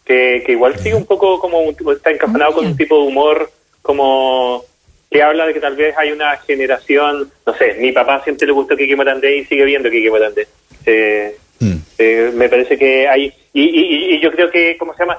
que, 0.05 0.43
que 0.45 0.53
igual 0.53 0.79
sigue 0.79 0.95
un 0.95 1.07
poco 1.07 1.39
como, 1.39 1.61
está 1.93 2.11
encajonado 2.11 2.55
con 2.55 2.67
un 2.67 2.77
tipo 2.77 2.97
de 2.99 3.07
humor 3.07 3.51
como 3.83 4.65
que 5.11 5.23
habla 5.23 5.47
de 5.47 5.55
que 5.55 5.61
tal 5.61 5.77
vez 5.77 5.97
hay 5.97 6.13
una 6.13 6.37
generación, 6.39 7.31
no 7.47 7.55
sé, 7.55 7.75
mi 7.79 7.93
papá 7.93 8.23
siempre 8.25 8.47
le 8.47 8.53
gustó 8.53 8.77
Kiki 8.77 8.97
Morandé 8.97 9.37
y 9.37 9.45
sigue 9.45 9.65
viendo 9.65 9.91
Kiki 9.91 10.11
Morandé. 10.11 10.47
Eh, 10.87 11.37
mm. 11.61 11.77
eh, 11.99 12.31
me 12.35 12.49
parece 12.49 12.77
que 12.77 13.09
hay, 13.09 13.33
y, 13.53 14.19
yo 14.21 14.33
creo 14.33 14.51
que, 14.51 14.77
¿cómo 14.77 14.93
se 14.95 15.01
llama? 15.01 15.19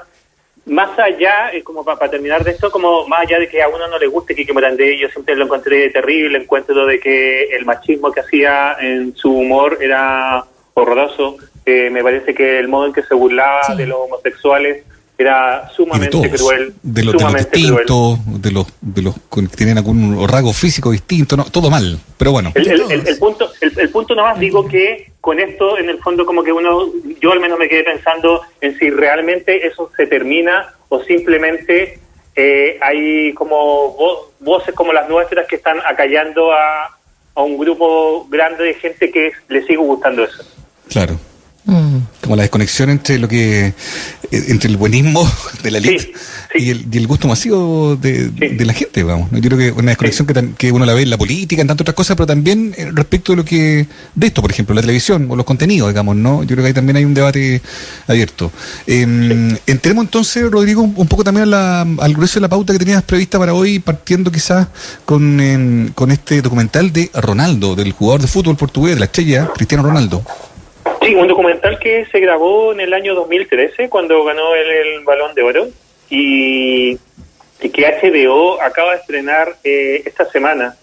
Más 0.66 0.98
allá, 0.98 1.52
eh, 1.54 1.64
como 1.64 1.86
para, 1.86 2.10
terminar 2.10 2.44
de 2.44 2.52
esto, 2.52 2.72
como 2.72 3.08
más 3.08 3.22
allá 3.22 3.40
de 3.40 3.48
que 3.48 3.62
a 3.62 3.70
uno 3.70 3.88
no 3.88 4.00
le 4.00 4.08
guste 4.08 4.36
Kiki 4.36 4.52
Morandé, 4.52 4.98
yo 4.98 5.08
siempre 5.10 5.36
lo 5.36 5.46
encontré 5.46 5.90
terrible, 5.92 6.40
encuentro 6.40 6.86
de 6.86 7.00
que 7.00 7.56
el 7.56 7.66
machismo 7.66 8.12
que 8.12 8.22
hacía 8.22 8.76
en 8.82 9.16
su 9.16 9.32
humor 9.32 9.78
era 9.80 10.44
horroroso. 10.74 11.38
me 11.66 12.04
parece 12.04 12.34
que 12.34 12.60
el 12.60 12.68
modo 12.68 12.88
en 12.88 12.94
que 12.94 13.04
se 13.04 13.16
burlaba 13.16 13.76
de 13.76 13.86
los 13.86 14.00
homosexuales 14.00 14.84
era 15.18 15.70
sumamente 15.70 16.30
cruel. 16.30 16.74
De 16.82 17.04
los, 17.04 17.16
distintos, 17.34 18.20
de 18.42 18.52
los, 18.52 18.68
de 18.82 19.02
los 19.02 19.16
que 19.16 19.42
tienen 19.56 19.78
algún 19.78 20.28
rasgo 20.28 20.52
físico 20.52 20.92
distinto, 20.92 21.38
no, 21.38 21.46
todo 21.46 21.70
mal, 21.70 21.98
pero 22.18 22.32
bueno. 22.32 22.52
El, 22.56 23.18
punto, 23.18 23.52
el, 23.62 23.90
punto 23.90 24.16
nomás 24.16 24.40
digo 24.40 24.68
que 24.68 25.12
con 25.22 25.40
esto, 25.40 25.78
en 25.78 25.90
el 25.90 26.00
fondo, 26.00 26.26
como 26.26 26.44
que 26.44 26.52
uno, 26.52 26.90
yo 27.22 27.32
al 27.32 27.40
menos 27.40 27.58
me 27.58 27.70
quedé 27.70 27.84
pensando 27.84 28.42
en 28.62 28.78
si 28.78 28.90
realmente 28.90 29.66
eso 29.66 29.90
se 29.96 30.06
termina 30.08 30.74
o 30.90 31.02
simplemente 31.04 32.00
eh, 32.36 32.78
hay 32.82 33.34
como 33.34 33.96
voces 34.42 34.76
como 34.76 34.92
las 34.92 35.08
nuestras 35.08 35.48
que 35.48 35.56
están 35.56 35.78
acallando 35.88 36.52
a, 36.52 36.98
a 37.36 37.42
un 37.42 37.58
grupo 37.58 38.28
grande 38.30 38.64
de 38.66 38.74
gente 38.74 39.12
que 39.12 39.32
le 39.48 39.62
sigue 39.62 39.78
gustando 39.78 40.26
eso. 40.26 40.44
Claro. 40.90 41.18
Mm. 41.66 41.98
Como 42.22 42.36
la 42.36 42.44
desconexión 42.44 42.92
entre 42.92 43.18
lo 43.18 43.28
que 43.28 43.74
eh, 44.32 44.44
entre 44.50 44.70
el 44.70 44.78
buenismo 44.78 45.28
de 45.64 45.72
la 45.72 45.80
elite 45.80 46.12
Y, 46.54 46.70
el, 46.70 46.86
y, 46.92 46.98
el, 46.98 47.08
gusto 47.08 47.28
masivo 47.28 47.96
de, 47.96 48.32
la 48.60 48.74
gente, 48.74 49.04
vamos. 49.04 49.30
Yo 49.32 49.42
creo 49.42 49.58
que 49.58 49.72
una 49.72 49.90
desconexión 49.90 50.28
que, 50.28 50.54
que, 50.58 50.72
uno 50.72 50.86
la 50.86 50.94
ve 50.94 51.02
en 51.02 51.10
la 51.10 51.18
política, 51.18 51.62
en 51.62 51.68
tantas 51.68 51.84
otras 51.84 51.96
cosas, 51.96 52.16
pero 52.16 52.28
también 52.28 52.74
eh, 52.78 52.92
respecto 52.94 53.32
de 53.32 53.38
lo 53.38 53.46
que 53.46 53.88
de 54.14 54.28
esto, 54.28 54.42
por 54.42 54.52
ejemplo, 54.52 54.76
la 54.76 54.82
televisión 54.82 55.28
o 55.30 55.36
los 55.36 55.46
contenidos, 55.46 55.90
digamos, 55.90 56.16
¿no? 56.16 56.44
Yo 56.44 56.50
creo 56.50 56.62
que 56.62 56.68
ahí 56.68 56.74
también 56.74 56.98
hay 56.98 57.06
un 57.06 57.14
debate 57.14 57.62
abierto. 58.08 58.52
Eh, 58.86 59.58
entremos 59.66 60.06
entonces, 60.06 60.50
Rodrigo, 60.50 60.84
un 60.84 61.08
poco 61.08 61.24
también 61.24 61.52
al 61.52 62.14
grueso 62.14 62.36
de 62.36 62.42
la 62.42 62.50
pauta 62.50 62.74
que 62.74 62.80
tenías 62.80 63.02
prevista 63.04 63.40
para 63.40 63.54
hoy, 63.54 63.80
partiendo 63.80 64.32
quizás 64.32 64.68
con, 65.04 65.40
em, 65.40 65.90
con 65.90 66.12
este 66.12 66.42
documental 66.42 66.94
de 66.94 67.10
Ronaldo, 67.14 67.76
del 67.76 67.92
jugador 67.92 68.22
de 68.22 68.28
fútbol 68.28 68.56
portugués, 68.56 68.96
de 68.96 69.00
la 69.00 69.06
estrella, 69.06 69.50
Cristiano 69.56 69.84
Ronaldo. 69.84 70.24
Sí, 71.06 71.14
un 71.14 71.28
documental 71.28 71.78
que 71.78 72.08
se 72.08 72.20
grabó 72.20 72.74
en 72.74 72.80
el 72.80 72.92
año 72.92 73.14
2013 73.14 73.90
cuando 73.90 74.24
ganó 74.24 74.56
el, 74.56 75.04
Balón 75.04 75.36
de 75.36 75.44
Oro 75.44 75.68
y, 76.10 76.98
que 77.60 78.00
HBO 78.02 78.60
acaba 78.60 78.94
de 78.94 78.98
estrenar 78.98 79.56
eh, 79.64 80.02
esta 80.04 80.26
semana. 80.32 80.76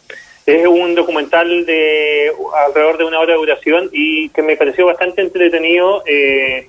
Es 0.46 0.64
un 0.64 0.94
documental 0.94 1.66
de 1.66 2.30
alrededor 2.66 2.98
de 2.98 3.04
una 3.04 3.18
hora 3.18 3.32
de 3.32 3.38
duración 3.38 3.90
y 3.92 4.28
que 4.28 4.42
me 4.42 4.56
pareció 4.56 4.86
bastante 4.86 5.22
entretenido. 5.22 6.04
Eh, 6.06 6.68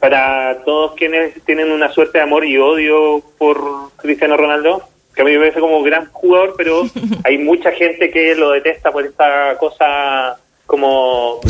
para 0.00 0.62
todos 0.64 0.92
quienes 0.92 1.42
tienen 1.44 1.72
una 1.72 1.92
suerte 1.92 2.18
de 2.18 2.24
amor 2.24 2.46
y 2.46 2.56
odio 2.56 3.22
por 3.36 3.90
Cristiano 3.96 4.38
Ronaldo, 4.38 4.88
que 5.14 5.20
a 5.20 5.24
mí 5.26 5.32
me 5.32 5.38
parece 5.38 5.60
como 5.60 5.82
gran 5.82 6.10
jugador, 6.12 6.54
pero 6.56 6.82
hay 7.24 7.36
mucha 7.36 7.72
gente 7.72 8.10
que 8.10 8.34
lo 8.34 8.52
detesta 8.52 8.90
por 8.90 9.04
esta 9.04 9.56
cosa 9.58 10.38
como 10.64 11.40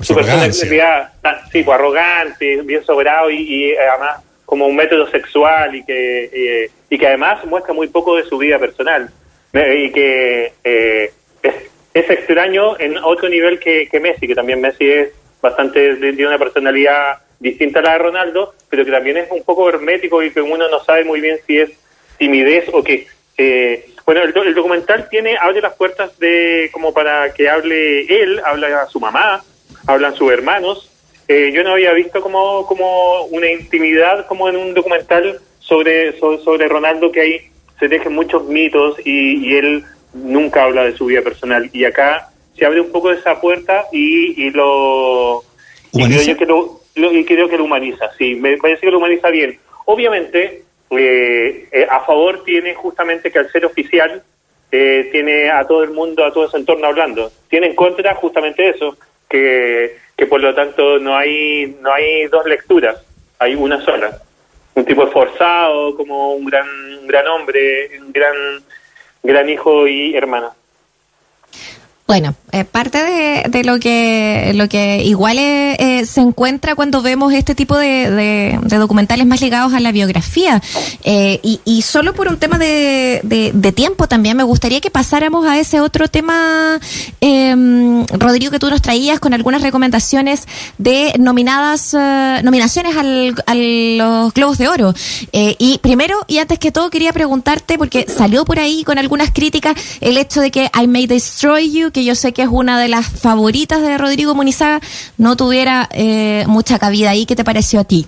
Por 0.00 0.06
su 0.06 0.14
por 0.14 0.24
su 0.24 0.66
sí, 1.52 1.62
pues 1.62 1.68
arrogante, 1.68 2.62
bien 2.62 2.82
sobrado 2.84 3.30
y, 3.30 3.74
además 3.76 4.24
como 4.46 4.66
un 4.66 4.74
método 4.74 5.06
sexual 5.10 5.74
y 5.76 5.84
que 5.84 6.30
eh, 6.32 6.70
y 6.88 6.96
que 6.96 7.06
además 7.06 7.44
muestra 7.44 7.74
muy 7.74 7.86
poco 7.88 8.16
de 8.16 8.24
su 8.24 8.38
vida 8.38 8.58
personal 8.58 9.10
y 9.52 9.92
que 9.92 10.54
eh, 10.64 11.12
es, 11.42 11.54
es, 11.92 12.10
extraño 12.10 12.80
en 12.80 12.96
otro 12.96 13.28
nivel 13.28 13.60
que, 13.60 13.88
que 13.88 14.00
Messi, 14.00 14.26
que 14.26 14.34
también 14.34 14.62
Messi 14.62 14.90
es 14.90 15.10
bastante 15.42 15.96
de, 15.96 16.26
una 16.26 16.38
personalidad 16.38 17.18
distinta 17.38 17.80
a 17.80 17.82
la 17.82 17.92
de 17.92 17.98
Ronaldo, 17.98 18.54
pero 18.70 18.86
que 18.86 18.90
también 18.90 19.18
es 19.18 19.30
un 19.30 19.42
poco 19.42 19.68
hermético 19.68 20.22
y 20.22 20.30
que 20.30 20.40
uno 20.40 20.66
no 20.70 20.82
sabe 20.82 21.04
muy 21.04 21.20
bien 21.20 21.38
si 21.46 21.58
es 21.58 21.70
timidez 22.16 22.70
o 22.72 22.82
qué. 22.82 23.06
Eh, 23.36 23.86
bueno, 24.06 24.22
el, 24.22 24.34
el, 24.34 24.54
documental 24.54 25.08
tiene 25.10 25.36
abre 25.38 25.60
las 25.60 25.74
puertas 25.74 26.18
de 26.18 26.70
como 26.72 26.94
para 26.94 27.34
que 27.34 27.50
hable 27.50 28.00
él, 28.02 28.40
habla 28.44 28.82
a 28.82 28.86
su 28.86 28.98
mamá, 28.98 29.44
hablan 29.86 30.14
sus 30.14 30.30
hermanos. 30.32 30.90
Eh, 31.28 31.52
yo 31.54 31.62
no 31.62 31.72
había 31.72 31.92
visto 31.92 32.20
como 32.20 32.66
como 32.66 33.24
una 33.26 33.50
intimidad 33.50 34.26
como 34.26 34.48
en 34.48 34.56
un 34.56 34.74
documental 34.74 35.40
sobre 35.58 36.18
sobre, 36.18 36.68
Ronaldo 36.68 37.12
que 37.12 37.20
ahí 37.20 37.40
se 37.78 37.88
dejen 37.88 38.14
muchos 38.14 38.44
mitos 38.46 38.96
y, 39.04 39.54
él 39.54 39.84
nunca 40.12 40.64
habla 40.64 40.84
de 40.84 40.96
su 40.96 41.06
vida 41.06 41.22
personal 41.22 41.70
y 41.72 41.84
acá 41.84 42.30
se 42.58 42.66
abre 42.66 42.80
un 42.80 42.90
poco 42.90 43.12
esa 43.12 43.40
puerta 43.40 43.86
y, 43.92 44.44
y 44.44 44.50
lo 44.50 45.44
y 45.92 46.04
creo 46.04 46.22
yo 46.22 46.36
que 46.36 46.46
lo, 46.46 46.80
y 47.12 47.24
creo 47.24 47.48
que 47.48 47.56
lo 47.56 47.64
humaniza, 47.64 48.10
sí, 48.18 48.34
me 48.34 48.56
parece 48.56 48.82
que 48.82 48.90
lo 48.90 48.98
humaniza 48.98 49.30
bien. 49.30 49.58
Obviamente 49.86 50.64
eh, 50.90 51.68
eh, 51.70 51.86
a 51.88 52.00
favor 52.00 52.42
tiene 52.44 52.74
justamente 52.74 53.30
que 53.30 53.38
al 53.38 53.50
ser 53.50 53.64
oficial 53.64 54.22
eh, 54.72 55.08
tiene 55.12 55.50
a 55.50 55.64
todo 55.66 55.82
el 55.82 55.90
mundo, 55.90 56.24
a 56.24 56.32
todo 56.32 56.46
ese 56.46 56.56
entorno 56.56 56.86
hablando. 56.86 57.30
Tiene 57.48 57.68
en 57.68 57.74
contra 57.74 58.14
justamente 58.14 58.68
eso, 58.68 58.96
que, 59.30 59.96
que 60.16 60.26
por 60.26 60.42
lo 60.42 60.54
tanto 60.54 60.98
no 60.98 61.16
hay, 61.16 61.76
no 61.80 61.94
hay 61.94 62.26
dos 62.26 62.44
lecturas, 62.44 63.02
hay 63.38 63.54
una 63.54 63.80
sola. 63.82 64.18
Un 64.74 64.84
tipo 64.84 65.04
esforzado, 65.04 65.96
como 65.96 66.34
un 66.34 66.44
gran, 66.44 66.66
un 66.98 67.06
gran 67.06 67.26
hombre, 67.28 67.98
un 68.00 68.12
gran, 68.12 68.34
gran 69.22 69.48
hijo 69.48 69.86
y 69.86 70.14
hermano. 70.14 70.54
Bueno, 72.10 72.34
eh, 72.50 72.64
parte 72.64 72.98
de, 72.98 73.62
lo 73.62 73.78
que 73.78 74.50
lo 74.56 74.68
que 74.68 75.04
igual 75.04 75.38
eh, 75.38 75.76
eh, 75.78 76.04
se 76.04 76.20
encuentra 76.20 76.74
cuando 76.74 77.02
vemos 77.02 77.32
este 77.32 77.54
tipo 77.54 77.78
de, 77.78 78.58
documentales 78.64 79.24
más 79.26 79.40
ligados 79.40 79.72
a 79.74 79.78
la 79.78 79.92
biografía 79.92 80.60
y, 81.04 81.60
y, 81.64 81.82
solo 81.82 82.12
por 82.12 82.26
un 82.26 82.38
tema 82.38 82.58
de, 82.58 83.72
tiempo 83.76 84.08
también 84.08 84.36
me 84.36 84.42
gustaría 84.42 84.80
que 84.80 84.90
pasáramos 84.90 85.46
a 85.46 85.60
ese 85.60 85.80
otro 85.80 86.08
tema, 86.08 86.80
em, 87.20 88.04
Rodrigo, 88.06 88.50
que 88.50 88.58
tú 88.58 88.68
nos 88.68 88.82
traías 88.82 89.20
con 89.20 89.32
algunas 89.32 89.62
recomendaciones 89.62 90.48
de 90.78 91.14
nominadas 91.16 91.94
nominaciones 92.42 92.96
al, 92.96 93.36
a 93.46 93.54
los 93.54 94.34
Globos 94.34 94.58
de 94.58 94.66
Oro. 94.66 94.94
y 95.32 95.78
primero 95.78 96.16
y 96.26 96.38
antes 96.38 96.58
que 96.58 96.72
todo 96.72 96.90
quería 96.90 97.12
preguntarte 97.12 97.78
porque 97.78 98.06
salió 98.08 98.44
por 98.44 98.58
ahí 98.58 98.82
con 98.82 98.98
algunas 98.98 99.30
críticas 99.30 99.76
el 100.00 100.16
hecho 100.16 100.40
de 100.40 100.50
que 100.50 100.68
I 100.74 100.88
May 100.88 101.06
Destroy 101.06 101.70
You 101.70 101.92
yo 102.04 102.14
sé 102.14 102.32
que 102.32 102.42
es 102.42 102.48
una 102.48 102.80
de 102.80 102.88
las 102.88 103.08
favoritas 103.20 103.82
de 103.82 103.98
Rodrigo 103.98 104.34
Munizaga, 104.34 104.80
no 105.18 105.36
tuviera 105.36 105.88
eh, 105.92 106.44
mucha 106.46 106.78
cabida 106.78 107.10
ahí. 107.10 107.26
¿Qué 107.26 107.36
te 107.36 107.44
pareció 107.44 107.80
a 107.80 107.84
ti? 107.84 108.06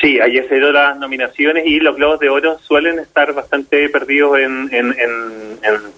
Sí, 0.00 0.18
ayer 0.20 0.48
se 0.48 0.56
dio 0.56 0.72
las 0.72 0.96
nominaciones 0.98 1.64
y 1.66 1.78
los 1.78 1.96
Globos 1.96 2.18
de 2.18 2.28
Oro 2.28 2.58
suelen 2.58 2.98
estar 2.98 3.32
bastante 3.34 3.88
perdidos 3.88 4.38
en, 4.38 4.68
en, 4.72 4.94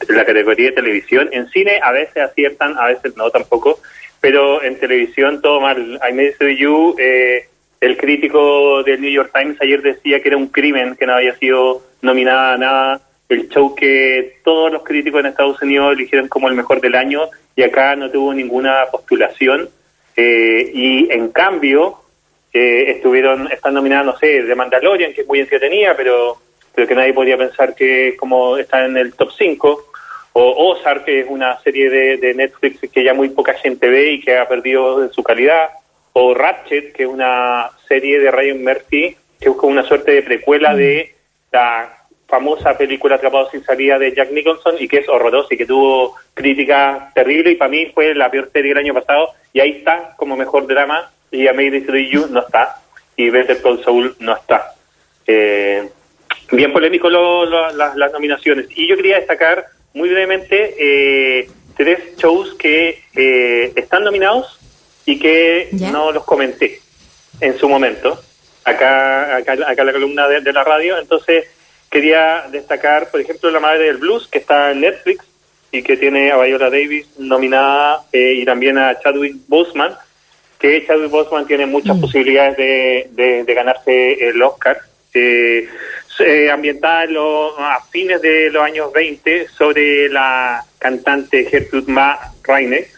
la 0.09 0.25
categoría 0.25 0.66
de 0.66 0.73
televisión. 0.73 1.28
En 1.33 1.49
cine 1.49 1.81
a 1.83 1.93
veces 1.93 2.19
aciertan, 2.19 2.76
a 2.76 2.87
veces 2.88 3.16
no 3.16 3.31
tampoco, 3.31 3.78
pero 4.21 4.62
en 4.62 4.78
televisión 4.78 5.40
todo 5.40 5.61
mal. 5.61 6.00
I 6.07 6.12
Made 6.12 6.57
You, 6.57 6.97
eh, 6.99 7.49
el 7.81 7.97
crítico 7.97 8.83
del 8.83 9.00
New 9.00 9.11
York 9.11 9.31
Times 9.33 9.57
ayer 9.61 9.81
decía 9.81 10.21
que 10.21 10.28
era 10.28 10.37
un 10.37 10.49
crimen 10.49 10.97
que 10.97 11.07
no 11.07 11.14
había 11.14 11.35
sido 11.37 11.83
nominada 12.02 12.54
a 12.54 12.59
nada 12.59 13.00
el 13.28 13.49
show 13.49 13.75
que 13.75 14.38
todos 14.45 14.73
los 14.73 14.83
críticos 14.83 15.21
en 15.21 15.26
Estados 15.26 15.61
Unidos 15.62 15.93
eligieron 15.93 16.28
como 16.28 16.49
el 16.49 16.54
mejor 16.54 16.81
del 16.81 16.95
año 16.95 17.28
y 17.57 17.62
acá 17.62 17.97
no 17.97 18.11
tuvo 18.11 18.35
ninguna 18.35 18.85
postulación. 18.90 19.69
Eh, 20.16 20.71
y 20.73 21.12
en 21.12 21.31
cambio 21.31 21.99
eh, 22.52 22.93
estuvieron 22.93 23.50
están 23.50 23.75
nominadas 23.75 24.07
no 24.07 24.16
sé 24.16 24.45
de 24.45 24.54
Mandalorian 24.54 25.12
que 25.12 25.23
es 25.23 25.26
muy 25.26 25.40
entretenida 25.40 25.97
pero 25.97 26.38
pero 26.73 26.87
que 26.87 26.95
nadie 26.95 27.12
podía 27.12 27.37
pensar 27.37 27.75
que 27.75 28.14
como 28.16 28.57
está 28.57 28.85
en 28.85 28.97
el 28.97 29.12
top 29.14 29.33
5 29.37 29.87
o 30.35 30.71
Ozark 30.71 31.04
que 31.04 31.21
es 31.21 31.26
una 31.28 31.59
serie 31.61 31.88
de, 32.16 32.35
Netflix 32.35 32.81
que 32.90 33.04
ya 33.04 33.14
muy 33.14 33.28
poca 33.31 33.54
gente 33.54 33.88
ve 33.88 34.12
y 34.12 34.21
que 34.21 34.37
ha 34.37 34.49
perdido 34.49 35.12
su 35.12 35.23
calidad. 35.23 35.71
O 36.12 36.35
Ratchet 36.35 36.93
que 36.93 37.04
es 37.04 37.09
una 37.09 37.71
serie 37.88 38.21
de 38.21 38.31
Ryan 38.31 38.62
Murphy 38.62 39.16
que 39.40 39.49
es 39.49 39.57
como 39.57 39.73
una 39.73 39.85
suerte 39.85 40.12
de 40.12 40.23
precuela 40.23 40.75
de 40.75 41.14
la 41.52 42.04
famosa 42.35 42.76
película 42.76 43.14
Atrapado 43.14 43.49
sin 43.50 43.62
salida 43.64 43.97
de 43.97 44.12
Jack 44.12 44.33
Nicholson 44.33 44.75
y 44.81 44.88
que 44.88 44.99
es 44.99 45.09
horrorosa 45.09 45.55
y 45.55 45.57
que 45.57 45.67
tuvo 45.67 46.17
crítica 46.35 47.12
terrible 47.14 47.53
y 47.53 47.55
para 47.55 47.71
mí 47.71 47.87
fue 47.95 48.12
la 48.12 48.29
peor 48.29 48.50
serie 48.53 48.71
del 48.71 48.79
año 48.79 48.93
pasado 48.93 49.29
y 49.53 49.61
ahí 49.61 49.71
está 49.79 50.14
como 50.17 50.37
mejor 50.37 50.67
drama 50.67 51.12
y 51.31 51.47
Amazing 51.47 51.87
You 52.11 52.26
no 52.31 52.41
está 52.41 52.83
y 53.17 53.31
Better 53.31 53.62
Call 53.62 53.85
Saul 53.85 54.17
no 54.19 54.35
está. 54.35 54.75
Eh, 55.29 55.88
bien 56.50 56.73
polémico 56.73 57.09
las 57.09 58.12
nominaciones 58.12 58.67
y 58.75 58.88
yo 58.88 58.97
quería 58.97 59.21
destacar 59.21 59.64
muy 59.93 60.09
brevemente 60.09 60.75
eh, 60.76 61.49
tres 61.76 62.17
shows 62.17 62.55
que 62.55 63.00
eh, 63.14 63.73
están 63.76 64.03
nominados 64.03 64.59
y 65.07 65.21
que 65.21 65.69
no 65.93 66.11
los 66.11 66.25
comenté 66.25 66.81
en 67.41 67.57
su 67.59 67.69
momento 67.69 68.21
acá 68.64 69.37
acá, 69.37 69.53
acá 69.69 69.85
la 69.85 69.93
columna 69.93 70.26
de 70.26 70.53
la 70.53 70.64
radio 70.64 70.99
entonces 70.99 71.47
quería 71.95 72.47
destacar, 72.51 73.09
por 73.09 73.21
ejemplo, 73.21 73.53
La 73.53 73.61
Madre 73.61 73.85
del 73.85 73.99
Blues, 73.99 74.27
que 74.27 74.39
está 74.39 74.73
en 74.73 74.81
Netflix 74.81 75.25
y 75.71 75.81
que 75.81 75.97
tiene 75.97 76.33
a 76.33 76.39
Viola 76.39 76.69
Davis 76.69 77.07
nominada 77.19 78.03
eh, 78.13 78.35
y 78.35 78.45
también 78.45 78.79
a 78.79 78.99
Chadwick 78.99 79.37
Boseman, 79.47 79.95
que 80.59 80.85
Chadwick 80.85 81.13
Boseman 81.13 81.47
tiene 81.47 81.67
muchas 81.67 81.97
mm. 81.97 82.01
posibilidades 82.01 82.57
de, 83.15 83.45
ganarse 83.47 84.29
el 84.29 84.43
Oscar. 84.43 84.81
Eh, 85.15 85.69
eh, 86.19 86.51
ambientada 86.51 87.07
a 87.59 87.81
fines 87.93 88.21
de 88.21 88.51
los 88.51 88.63
años 88.65 88.93
20 88.93 89.49
sobre 89.49 90.09
la 90.09 90.65
cantante 90.79 91.45
Gertrude 91.45 91.93
Ma 91.93 92.19
Reine 92.43 92.89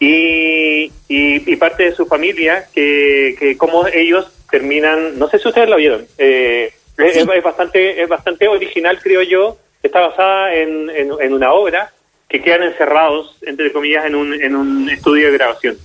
y, 0.00 0.90
y, 1.08 1.56
parte 1.56 1.84
de 1.84 1.92
su 1.92 2.06
familia 2.06 2.66
que, 2.74 3.36
que 3.38 3.56
como 3.56 3.86
ellos 3.86 4.32
terminan, 4.50 5.16
no 5.16 5.28
sé 5.28 5.38
si 5.38 5.48
ustedes 5.48 5.68
lo 5.68 5.76
vieron, 5.76 6.06
eh, 6.18 6.72
es, 6.98 7.42
bastante 7.42 8.02
es 8.02 8.08
bastante 8.08 8.48
original, 8.48 8.98
creo 9.02 9.22
yo. 9.22 9.58
Está 9.82 10.00
basada 10.00 10.54
en, 10.54 10.90
en, 10.90 11.32
una 11.32 11.52
obra 11.52 11.92
que 12.28 12.42
quedan 12.42 12.64
encerrados, 12.64 13.36
entre 13.42 13.72
comillas, 13.72 14.04
en 14.04 14.14
un, 14.14 14.34
en 14.34 14.56
un 14.56 14.90
estudio 14.90 15.26
de 15.26 15.38
grabación. 15.38 15.78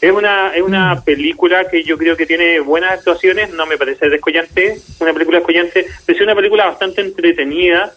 Es 0.00 0.12
una, 0.12 0.54
es 0.54 0.62
una 0.62 0.94
mm. 0.94 1.04
película 1.04 1.68
que 1.68 1.82
yo 1.82 1.96
creo 1.96 2.16
que 2.16 2.26
tiene 2.26 2.60
buenas 2.60 2.92
actuaciones, 2.92 3.50
no 3.50 3.66
me 3.66 3.76
parece 3.76 4.08
descollante, 4.08 4.78
una 5.00 5.12
película 5.12 5.38
descollante, 5.38 5.86
pero 6.04 6.16
es 6.18 6.22
una 6.22 6.34
película 6.34 6.66
bastante 6.66 7.00
entretenida, 7.00 7.92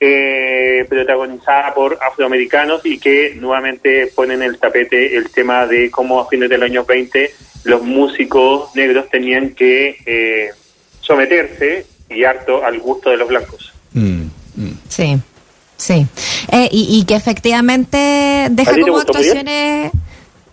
eh, 0.00 0.84
protagonizada 0.88 1.72
por 1.72 1.98
afroamericanos 2.00 2.84
y 2.84 2.98
que 2.98 3.34
nuevamente 3.36 4.08
ponen 4.14 4.42
en 4.42 4.50
el 4.50 4.58
tapete 4.58 5.16
el 5.16 5.30
tema 5.30 5.66
de 5.66 5.90
cómo 5.90 6.20
a 6.20 6.28
fines 6.28 6.50
del 6.50 6.62
año 6.62 6.84
20 6.84 7.30
los 7.64 7.82
músicos 7.82 8.74
negros 8.74 9.08
tenían 9.08 9.54
que 9.54 9.96
eh, 10.04 10.50
someterse 11.04 11.86
y 12.08 12.24
harto 12.24 12.64
al 12.64 12.78
gusto 12.80 13.10
de 13.10 13.16
los 13.16 13.28
blancos. 13.28 13.72
Mm, 13.92 14.22
mm. 14.56 14.78
Sí, 14.88 15.18
sí. 15.76 16.06
Eh, 16.50 16.68
y, 16.70 17.04
que 17.04 17.14
efectivamente 17.14 18.48
deja 18.50 18.72
como 18.80 18.98
actuaciones 18.98 19.92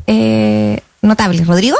eh, 0.08 0.80
notables. 1.02 1.46
¿Rodrigo? 1.48 1.78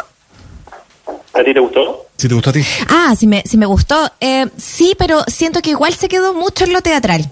¿A 1.34 1.44
ti 1.44 1.54
te 1.54 1.60
gustó? 1.60 2.08
¿Sí 2.18 2.28
te 2.28 2.34
gustó 2.34 2.50
a 2.52 2.54
ti? 2.54 2.62
Ah, 2.88 3.16
sí 3.18 3.26
me, 3.26 3.42
sí 3.46 3.58
me 3.58 3.66
gustó. 3.66 4.12
Eh, 4.20 4.48
sí, 4.58 4.96
pero 4.98 5.24
siento 5.28 5.62
que 5.62 5.72
igual 5.72 5.94
se 5.94 6.08
quedó 6.08 6.34
mucho 6.34 6.66
en 6.66 6.74
lo 6.74 6.82
teatral. 6.82 7.30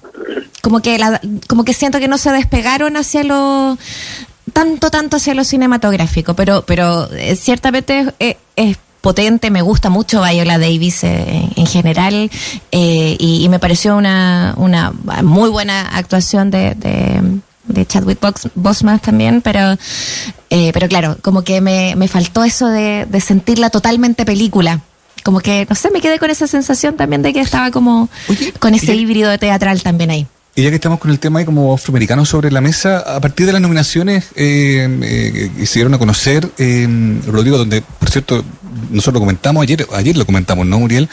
Como 0.62 0.82
que, 0.82 0.98
la, 0.98 1.22
como 1.48 1.64
que 1.64 1.74
siento 1.74 2.00
que 2.00 2.08
no 2.08 2.18
se 2.18 2.32
despegaron 2.32 2.98
hacia 2.98 3.24
lo 3.24 3.78
tanto, 4.52 4.90
tanto 4.90 5.18
hacia 5.18 5.36
lo 5.36 5.44
cinematográfico, 5.44 6.34
pero, 6.34 6.64
pero 6.66 7.08
ciertamente 7.36 8.14
es 8.56 8.78
potente, 9.02 9.52
me 9.52 9.62
gusta 9.62 9.90
mucho 9.90 10.24
Viola 10.24 10.58
Davis 10.58 11.04
eh, 11.04 11.50
en 11.56 11.66
general 11.66 12.30
eh, 12.72 13.16
y, 13.20 13.48
me 13.50 13.60
pareció 13.60 13.96
una, 13.96 14.54
una 14.58 14.92
muy 15.24 15.50
buena 15.50 15.82
actuación 15.82 16.52
de, 16.52 16.76
de, 16.76 17.86
Chadwick 17.86 18.20
Boseman 18.56 19.00
también, 19.00 19.42
pero 19.42 19.78
Eh, 20.52 20.72
pero 20.74 20.88
claro, 20.88 21.16
como 21.22 21.44
que 21.44 21.62
me, 21.62 21.96
me 21.96 22.08
faltó 22.08 22.44
eso 22.44 22.70
de, 22.70 23.06
de 23.06 23.22
sentirla 23.22 23.70
totalmente 23.70 24.26
película 24.26 24.82
como 25.24 25.42
que, 25.42 25.68
no 25.70 25.76
sé, 25.76 25.92
me 25.92 26.02
quedé 26.02 26.18
con 26.18 26.30
esa 26.30 26.48
sensación 26.48 26.96
también 26.96 27.22
de 27.22 27.34
que 27.34 27.42
estaba 27.42 27.72
como 27.72 28.10
con 28.60 28.74
ese 28.74 28.96
híbrido 28.96 29.30
de 29.30 29.38
teatral 29.38 29.82
también 29.84 30.12
ahí. 30.12 30.28
Y 30.56 30.64
ya 30.64 30.70
que 30.70 30.76
estamos 30.76 31.00
con 31.00 31.12
el 31.12 31.20
tema 31.20 31.40
ahí 31.40 31.46
como 31.46 31.74
afroamericano 31.74 32.26
sobre 32.26 32.52
la 32.52 32.60
mesa, 32.60 33.00
a 33.00 33.22
partir 33.22 33.46
de 33.46 33.54
las 33.54 33.62
nominaciones 33.62 34.30
eh, 34.36 34.88
eh, 35.04 35.66
se 35.66 35.80
dieron 35.80 35.94
a 35.94 35.98
conocer, 35.98 36.50
eh, 36.58 36.88
Rodrigo, 37.28 37.58
donde, 37.58 37.82
por 37.82 38.10
cierto, 38.10 38.44
nosotros 38.90 39.14
lo 39.16 39.20
comentamos 39.22 39.64
ayer, 39.64 39.88
ayer 39.94 40.18
lo 40.18 40.26
comentamos, 40.26 40.66
¿no, 40.66 40.80
Muriel? 40.80 41.08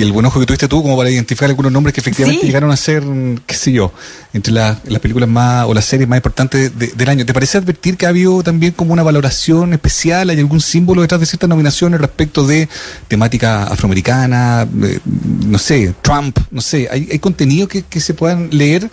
Que 0.00 0.06
el 0.06 0.12
buen 0.12 0.24
ojo 0.24 0.40
que 0.40 0.46
tuviste 0.46 0.66
tú 0.66 0.82
como 0.82 0.96
para 0.96 1.10
identificar 1.10 1.50
algunos 1.50 1.70
nombres 1.70 1.92
que 1.92 2.00
efectivamente 2.00 2.46
llegaron 2.46 2.70
a 2.70 2.76
ser, 2.76 3.04
qué 3.44 3.54
sé 3.54 3.70
yo, 3.70 3.92
entre 4.32 4.50
las 4.52 4.78
películas 5.00 5.28
más 5.28 5.66
o 5.66 5.74
las 5.74 5.84
series 5.84 6.08
más 6.08 6.16
importantes 6.16 6.72
del 6.78 7.08
año. 7.08 7.26
¿Te 7.26 7.34
parece 7.34 7.58
advertir 7.58 7.98
que 7.98 8.06
ha 8.06 8.08
habido 8.08 8.42
también 8.42 8.72
como 8.72 8.94
una 8.94 9.02
valoración 9.02 9.74
especial? 9.74 10.30
¿Hay 10.30 10.38
algún 10.38 10.62
símbolo 10.62 11.02
detrás 11.02 11.20
de 11.20 11.26
ciertas 11.26 11.50
nominaciones 11.50 12.00
respecto 12.00 12.46
de 12.46 12.66
temática 13.08 13.64
afroamericana? 13.64 14.66
Eh, 14.82 15.00
no 15.46 15.58
sé, 15.58 15.94
Trump, 16.00 16.38
no 16.50 16.62
sé. 16.62 16.88
¿Hay, 16.90 17.08
hay 17.12 17.18
contenido 17.18 17.68
que, 17.68 17.82
que 17.82 18.00
se 18.00 18.14
puedan 18.14 18.48
leer 18.50 18.90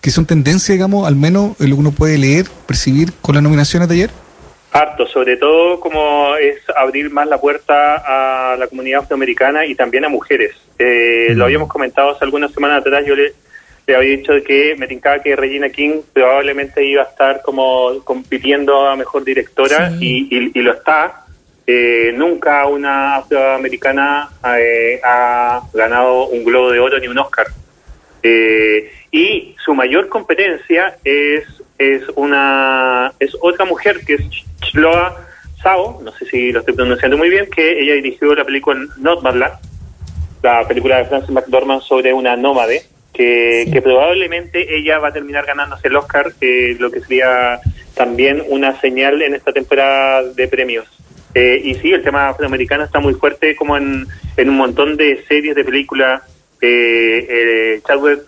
que 0.00 0.10
son 0.10 0.26
tendencias, 0.26 0.74
digamos, 0.74 1.06
al 1.06 1.14
menos 1.14 1.52
lo 1.58 1.66
que 1.66 1.72
uno 1.74 1.92
puede 1.92 2.18
leer, 2.18 2.48
percibir 2.66 3.12
con 3.22 3.36
las 3.36 3.44
nominaciones 3.44 3.88
de 3.88 3.94
ayer? 3.94 4.10
Harto, 4.70 5.06
sobre 5.06 5.36
todo 5.36 5.80
como 5.80 6.36
es 6.36 6.58
abrir 6.76 7.10
más 7.10 7.26
la 7.26 7.40
puerta 7.40 8.52
a 8.52 8.56
la 8.56 8.66
comunidad 8.66 9.00
afroamericana 9.00 9.64
y 9.64 9.74
también 9.74 10.04
a 10.04 10.08
mujeres. 10.08 10.54
Eh, 10.78 11.28
Lo 11.30 11.44
mm. 11.44 11.46
habíamos 11.46 11.68
comentado 11.68 12.10
hace 12.10 12.24
algunas 12.24 12.52
semanas 12.52 12.80
atrás, 12.80 13.04
yo 13.06 13.16
le, 13.16 13.32
había 13.94 14.16
dicho 14.16 14.32
que 14.46 14.76
me 14.76 14.86
tincaba 14.86 15.20
que 15.20 15.34
Regina 15.34 15.70
King 15.70 16.02
probablemente 16.12 16.84
iba 16.84 17.02
a 17.02 17.06
estar 17.06 17.42
como 17.42 18.02
compitiendo 18.04 18.86
a 18.86 18.96
mejor 18.96 19.24
directora 19.24 19.92
y, 19.98 20.60
lo 20.60 20.72
está. 20.72 21.24
Eh, 21.66 22.12
nunca 22.16 22.66
una 22.66 23.16
afroamericana 23.16 24.30
eh, 24.58 25.00
ha 25.04 25.60
ganado 25.74 26.26
un 26.28 26.42
Globo 26.42 26.70
de 26.70 26.80
Oro 26.80 26.98
ni 26.98 27.08
un 27.08 27.18
Oscar. 27.18 27.46
Eh, 28.22 28.90
y 29.10 29.54
su 29.64 29.74
mayor 29.74 30.08
competencia 30.08 30.96
es 31.04 31.44
es 31.78 32.02
una 32.16 33.12
es 33.18 33.36
otra 33.40 33.64
mujer 33.64 34.00
que 34.04 34.14
es 34.14 34.22
Chloa 34.60 35.28
Sao, 35.62 36.00
no 36.02 36.12
sé 36.12 36.26
si 36.26 36.52
lo 36.52 36.60
estoy 36.60 36.74
pronunciando 36.74 37.16
muy 37.16 37.30
bien, 37.30 37.48
que 37.50 37.80
ella 37.80 37.94
dirigió 37.94 38.34
la 38.34 38.44
película 38.44 38.80
Nomadland, 38.98 39.54
la 40.42 40.66
película 40.66 40.98
de 40.98 41.06
Frances 41.06 41.30
McDormand 41.30 41.82
sobre 41.82 42.12
una 42.12 42.36
nómade, 42.36 42.82
que, 43.12 43.68
que 43.72 43.82
probablemente 43.82 44.76
ella 44.76 44.98
va 44.98 45.08
a 45.08 45.12
terminar 45.12 45.44
ganándose 45.46 45.88
el 45.88 45.96
Oscar, 45.96 46.32
eh, 46.40 46.76
lo 46.78 46.90
que 46.90 47.00
sería 47.00 47.60
también 47.94 48.44
una 48.48 48.80
señal 48.80 49.20
en 49.22 49.34
esta 49.34 49.52
temporada 49.52 50.22
de 50.22 50.46
premios. 50.46 50.86
Eh, 51.34 51.60
y 51.64 51.74
sí, 51.74 51.92
el 51.92 52.04
tema 52.04 52.28
afroamericano 52.28 52.84
está 52.84 53.00
muy 53.00 53.14
fuerte 53.14 53.56
como 53.56 53.76
en, 53.76 54.06
en 54.36 54.48
un 54.48 54.56
montón 54.56 54.96
de 54.96 55.24
series 55.26 55.56
de 55.56 55.64
películas. 55.64 56.22
Eh, 56.60 57.26
eh 57.28 57.80
Chadwick 57.86 58.20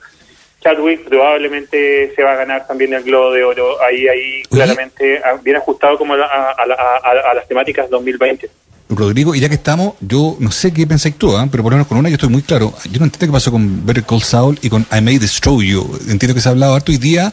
Chadwick 0.61 1.09
probablemente 1.09 2.13
se 2.15 2.23
va 2.23 2.33
a 2.33 2.37
ganar 2.37 2.67
también 2.67 2.93
el 2.93 3.03
Globo 3.03 3.33
de 3.33 3.45
Oro, 3.45 3.83
ahí 3.83 4.07
ahí 4.09 4.43
claramente 4.51 5.21
ah, 5.25 5.39
bien 5.43 5.57
ajustado 5.57 5.97
como 5.97 6.15
a, 6.15 7.35
las 7.35 7.49
temáticas 7.49 7.89
2020. 7.89 8.51
Rodrigo, 8.91 9.35
y 9.35 9.41
ya 9.41 9.49
que 9.49 9.55
estamos, 9.55 9.95
yo 10.01 10.37
no 10.41 10.51
sé 10.51 10.73
qué 10.73 10.87
pensáis 10.87 11.17
tú, 11.17 11.37
¿eh? 11.39 11.49
pero 11.51 11.63
por 11.63 11.73
lo 11.73 11.77
menos 11.77 11.87
con 11.87 11.97
una 11.97 12.09
yo 12.09 12.17
estoy 12.17 12.29
muy 12.29 12.43
claro. 12.43 12.75
Yo 12.91 12.99
no 12.99 13.05
entiendo 13.05 13.27
qué 13.27 13.33
pasó 13.33 13.53
con 13.53 13.87
Better 13.87 14.03
Call 14.03 14.23
Saul 14.23 14.59
y 14.63 14.69
con 14.69 14.85
I 14.93 15.01
May 15.01 15.19
Destroy 15.19 15.69
You. 15.69 15.99
Entiendo 16.09 16.35
que 16.35 16.41
se 16.41 16.49
ha 16.49 16.53
hablado 16.53 16.75
harto 16.75 16.91
hoy 16.91 16.99
día 16.99 17.33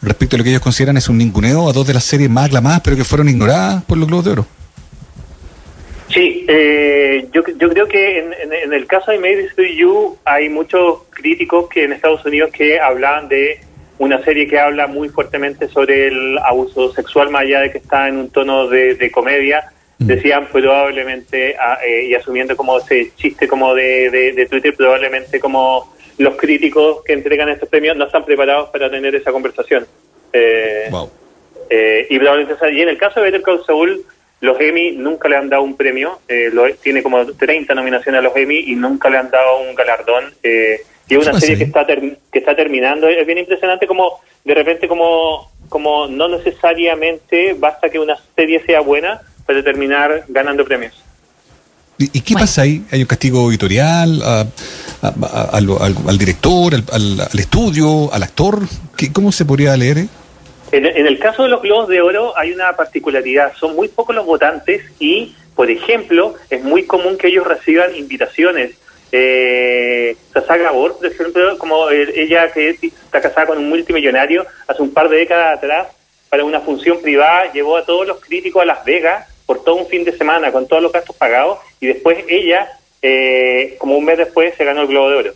respecto 0.00 0.36
a 0.36 0.38
lo 0.38 0.44
que 0.44 0.50
ellos 0.50 0.62
consideran 0.62 0.96
es 0.96 1.08
un 1.08 1.18
ninguneo 1.18 1.68
a 1.68 1.72
dos 1.72 1.86
de 1.86 1.94
las 1.94 2.04
series 2.04 2.30
más 2.30 2.46
aclamadas, 2.46 2.80
pero 2.82 2.96
que 2.96 3.04
fueron 3.04 3.28
ignoradas 3.28 3.82
por 3.84 3.98
los 3.98 4.06
Globos 4.06 4.24
de 4.24 4.30
Oro. 4.30 4.46
Sí, 6.12 6.44
eh, 6.46 7.26
yo, 7.32 7.42
yo 7.56 7.70
creo 7.70 7.88
que 7.88 8.18
en, 8.18 8.72
el 8.72 8.86
caso 8.86 9.12
de 9.12 9.18
Made 9.18 9.48
in 9.56 9.76
You 9.78 10.18
hay 10.24 10.50
muchos 10.50 11.04
críticos 11.10 11.68
que 11.70 11.84
en 11.84 11.92
Estados 11.92 12.24
Unidos 12.26 12.50
que 12.52 12.78
hablan 12.78 13.28
de 13.28 13.60
una 13.98 14.22
serie 14.22 14.46
que 14.46 14.58
habla 14.58 14.86
muy 14.86 15.08
fuertemente 15.08 15.68
sobre 15.68 16.08
el 16.08 16.38
abuso 16.38 16.92
sexual, 16.92 17.30
más 17.30 17.42
allá 17.42 17.60
de 17.60 17.70
que 17.70 17.78
está 17.78 18.08
en 18.08 18.16
un 18.16 18.30
tono 18.30 18.66
de, 18.66 19.10
comedia, 19.10 19.72
mm. 19.98 20.06
decían 20.06 20.48
probablemente, 20.52 21.56
ah, 21.58 21.78
eh, 21.86 22.06
y 22.08 22.14
asumiendo 22.14 22.56
como 22.56 22.78
ese 22.78 23.12
chiste 23.16 23.48
como 23.48 23.74
de, 23.74 24.10
de, 24.10 24.46
Twitter, 24.46 24.74
probablemente 24.76 25.40
como 25.40 25.94
los 26.18 26.36
críticos 26.36 27.02
que 27.04 27.14
entregan 27.14 27.48
estos 27.48 27.68
premios 27.70 27.96
no 27.96 28.04
están 28.04 28.24
preparados 28.24 28.68
para 28.68 28.90
tener 28.90 29.14
esa 29.14 29.32
conversación. 29.32 29.86
Eh, 30.32 30.90
eh 31.70 32.06
y 32.10 32.18
probablemente, 32.18 32.72
y 32.72 32.82
en 32.82 32.88
el 32.90 32.98
caso 32.98 33.20
de 33.20 33.30
Better 33.30 33.42
Call 33.42 33.64
Saul, 33.64 34.04
los 34.42 34.60
Emmy 34.60 34.90
nunca 34.92 35.28
le 35.28 35.36
han 35.36 35.48
dado 35.48 35.62
un 35.62 35.76
premio, 35.76 36.18
eh, 36.26 36.50
lo, 36.52 36.68
tiene 36.74 37.00
como 37.00 37.24
30 37.24 37.74
nominaciones 37.76 38.18
a 38.18 38.22
los 38.22 38.36
Emmy 38.36 38.58
y 38.58 38.74
nunca 38.74 39.08
le 39.08 39.16
han 39.16 39.30
dado 39.30 39.60
un 39.60 39.72
galardón. 39.76 40.34
Eh, 40.42 40.82
y 41.08 41.14
es 41.14 41.28
una 41.28 41.38
serie 41.38 41.58
que 41.58 41.64
está, 41.64 41.86
que 41.86 42.38
está 42.38 42.56
terminando. 42.56 43.08
Es 43.08 43.24
bien 43.24 43.38
impresionante 43.38 43.86
como 43.86 44.20
de 44.44 44.54
repente 44.54 44.88
como, 44.88 45.48
como 45.68 46.08
no 46.08 46.26
necesariamente 46.26 47.54
basta 47.54 47.88
que 47.88 48.00
una 48.00 48.16
serie 48.34 48.60
sea 48.66 48.80
buena 48.80 49.22
para 49.46 49.62
terminar 49.62 50.24
ganando 50.26 50.64
premios. 50.64 51.00
¿Y, 51.98 52.20
qué 52.22 52.34
pasa 52.34 52.62
ahí? 52.62 52.84
¿Hay 52.90 53.00
un 53.00 53.06
castigo 53.06 53.48
editorial 53.48 54.20
al, 55.02 56.18
director, 56.18 56.74
al, 56.74 57.38
estudio, 57.38 58.12
al 58.12 58.24
actor? 58.24 58.58
¿Qué, 58.96 59.12
¿Cómo 59.12 59.30
se 59.30 59.44
podría 59.44 59.76
leer? 59.76 60.08
En, 60.72 60.86
el 60.86 61.18
caso 61.18 61.42
de 61.42 61.50
los 61.50 61.60
Globos 61.60 61.88
de 61.88 62.00
Oro 62.00 62.36
hay 62.36 62.50
una 62.50 62.74
particularidad, 62.74 63.54
son 63.56 63.76
muy 63.76 63.88
pocos 63.88 64.16
los 64.16 64.24
votantes 64.24 64.82
y, 64.98 65.36
por 65.54 65.70
ejemplo, 65.70 66.34
es 66.48 66.64
muy 66.64 66.84
común 66.84 67.18
que 67.18 67.28
ellos 67.28 67.46
reciban 67.46 67.94
invitaciones. 67.94 68.72
Eh, 69.12 70.16
Sasa 70.32 70.56
Gabor, 70.56 70.96
por 70.96 71.06
ejemplo, 71.06 71.58
como 71.58 71.90
ella 71.90 72.50
que 72.50 72.70
está 72.70 73.20
casada 73.20 73.48
con 73.48 73.58
un 73.58 73.68
multimillonario, 73.68 74.46
hace 74.66 74.80
un 74.80 74.94
par 74.94 75.10
de 75.10 75.18
décadas 75.18 75.58
atrás, 75.58 75.88
para 76.30 76.44
una 76.44 76.62
función 76.62 77.02
privada, 77.02 77.52
llevó 77.52 77.76
a 77.76 77.84
todos 77.84 78.06
los 78.06 78.18
críticos 78.18 78.62
a 78.62 78.64
Las 78.64 78.82
Vegas 78.86 79.28
por 79.44 79.62
todo 79.62 79.74
un 79.74 79.86
fin 79.86 80.02
de 80.02 80.16
semana 80.16 80.50
con 80.50 80.66
todos 80.66 80.82
los 80.82 80.90
gastos 80.90 81.14
pagados 81.16 81.58
y 81.80 81.88
después 81.88 82.24
ella, 82.26 82.66
eh, 83.02 83.76
como 83.78 83.98
un 83.98 84.06
mes 84.06 84.16
después, 84.16 84.54
se 84.56 84.64
ganó 84.64 84.80
el 84.80 84.86
Globo 84.86 85.10
de 85.10 85.16
Oro. 85.16 85.32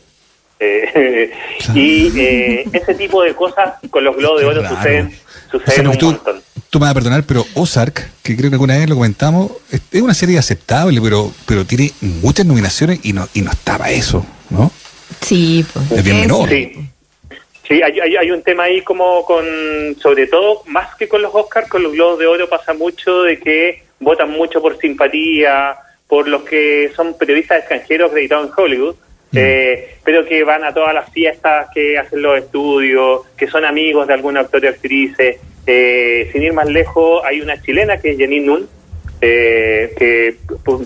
Eh, 0.59 1.31
y 1.75 2.18
eh, 2.18 2.64
ese 2.72 2.94
tipo 2.94 3.22
de 3.22 3.35
cosas 3.35 3.75
con 3.90 4.05
los 4.05 4.16
Globos 4.16 4.40
de 4.40 4.46
Oro 4.46 4.66
suceden 4.66 5.12
tú, 5.51 6.79
me 6.79 6.81
vas 6.81 6.91
a 6.91 6.95
perdonar, 6.95 7.25
pero 7.25 7.45
Ozark, 7.55 8.11
que 8.23 8.37
creo 8.37 8.51
que 8.51 8.55
alguna 8.55 8.77
vez 8.77 8.89
lo 8.89 8.97
comentamos, 8.97 9.53
es 9.71 10.03
una 10.03 10.15
serie 10.15 10.39
aceptable, 10.39 11.01
pero 11.01 11.33
pero 11.47 11.65
tiene 11.65 11.93
muchas 12.01 12.47
nominaciones 12.47 13.01
y 13.03 13.13
no 13.13 13.29
y 13.35 13.43
no 13.43 13.51
estaba 13.51 13.91
eso, 13.91 14.25
¿no? 14.51 14.71
Sí, 15.21 15.65
pues. 15.73 15.93
Es 15.93 16.05
bien 16.05 16.21
menor. 16.21 16.49
Sí. 16.49 17.83
hay, 17.83 18.17
hay, 18.17 18.31
un 18.31 18.43
tema 18.43 18.65
ahí 18.65 18.83
como 18.83 19.25
con, 19.25 19.45
sobre 20.01 20.27
todo, 20.27 20.63
más 20.67 20.95
que 20.97 21.09
con 21.09 21.23
los 21.23 21.35
Oscars, 21.35 21.69
con 21.69 21.83
los 21.83 21.93
Globos 21.93 22.19
de 22.19 22.27
Oro 22.27 22.49
pasa 22.49 22.75
mucho 22.75 23.23
de 23.23 23.39
que 23.41 23.83
votan 23.99 24.31
mucho 24.31 24.61
por 24.61 24.79
simpatía, 24.79 25.77
por 26.07 26.29
los 26.29 26.43
que 26.43 26.93
son 26.95 27.17
periodistas 27.19 27.59
extranjeros 27.59 28.11
acreditados 28.11 28.49
en 28.49 28.53
Hollywood. 28.57 28.97
Eh, 29.37 29.96
pero 30.05 30.25
que 30.25 30.44
van 30.44 30.64
a 30.64 30.72
todas 30.72 30.94
las 30.94 31.11
fiestas 31.11 31.68
que 31.75 31.99
hacen 31.99 32.22
los 32.22 32.38
estudios, 32.38 33.22
que 33.37 33.46
son 33.49 33.64
amigos 33.64 34.07
de 34.07 34.14
algún 34.14 34.37
actor 34.37 34.62
y 34.64 34.68
actrices. 34.68 35.37
Eh, 35.66 36.31
sin 36.33 36.44
ir 36.44 36.53
más 36.53 36.68
lejos, 36.68 37.22
hay 37.25 37.40
una 37.40 37.61
chilena 37.61 37.99
que 37.99 38.12
es 38.12 38.18
Jenny 38.18 38.38
Nun, 38.40 38.68
eh, 39.20 39.92
que 39.99 40.37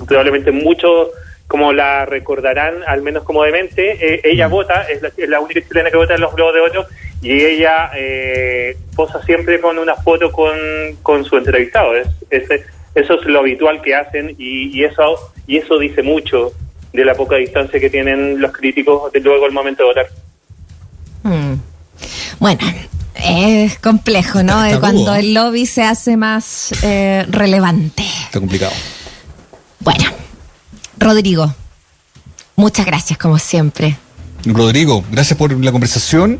probablemente 0.06 0.50
muchos 0.50 1.10
como 1.46 1.72
la 1.72 2.06
recordarán, 2.06 2.76
al 2.86 3.02
menos 3.02 3.24
como 3.24 3.42
demente, 3.42 3.98
eh, 4.00 4.20
ella 4.24 4.48
mm. 4.48 4.50
vota, 4.50 4.86
es 4.88 5.02
la, 5.28 5.40
única 5.40 5.60
chilena 5.66 5.90
que 5.90 5.96
vota 5.96 6.14
en 6.14 6.20
los 6.20 6.34
Globos 6.34 6.54
de 6.54 6.60
Oro, 6.60 6.86
y 7.20 7.44
ella 7.44 7.90
posa 8.96 9.22
siempre 9.24 9.60
con 9.60 9.78
una 9.78 9.96
foto 9.96 10.32
con, 10.32 10.56
con 11.02 11.24
su 11.24 11.36
entrevistado. 11.36 11.94
Es, 11.96 12.08
eso 12.94 13.20
es 13.20 13.26
lo 13.26 13.40
habitual 13.40 13.82
que 13.82 13.94
hacen 13.94 14.34
y, 14.38 14.78
y, 14.78 14.84
eso 14.84 15.32
y 15.46 15.58
eso 15.58 15.78
dice 15.78 16.02
mucho 16.02 16.52
de 16.92 17.04
la 17.04 17.14
poca 17.14 17.36
distancia 17.36 17.78
que 17.78 17.90
tienen 17.90 18.40
los 18.40 18.52
críticos 18.52 19.12
de 19.12 19.20
luego 19.20 19.46
el 19.46 19.52
momento 19.52 19.82
de 19.82 19.88
votar. 19.88 20.06
Mm. 21.22 21.54
Bueno, 22.38 22.60
es 23.14 23.78
complejo, 23.78 24.42
¿no? 24.42 24.62
Cuando 24.80 25.14
el 25.14 25.34
lobby 25.34 25.66
se 25.66 25.82
hace 25.82 26.16
más 26.16 26.72
eh, 26.82 27.24
relevante. 27.28 28.02
Está 28.02 28.40
complicado. 28.40 28.72
Bueno, 29.80 30.04
Rodrigo, 30.98 31.54
muchas 32.56 32.86
gracias 32.86 33.18
como 33.18 33.38
siempre. 33.38 33.96
Rodrigo, 34.46 35.04
gracias 35.10 35.38
por 35.38 35.52
la 35.52 35.72
conversación 35.72 36.38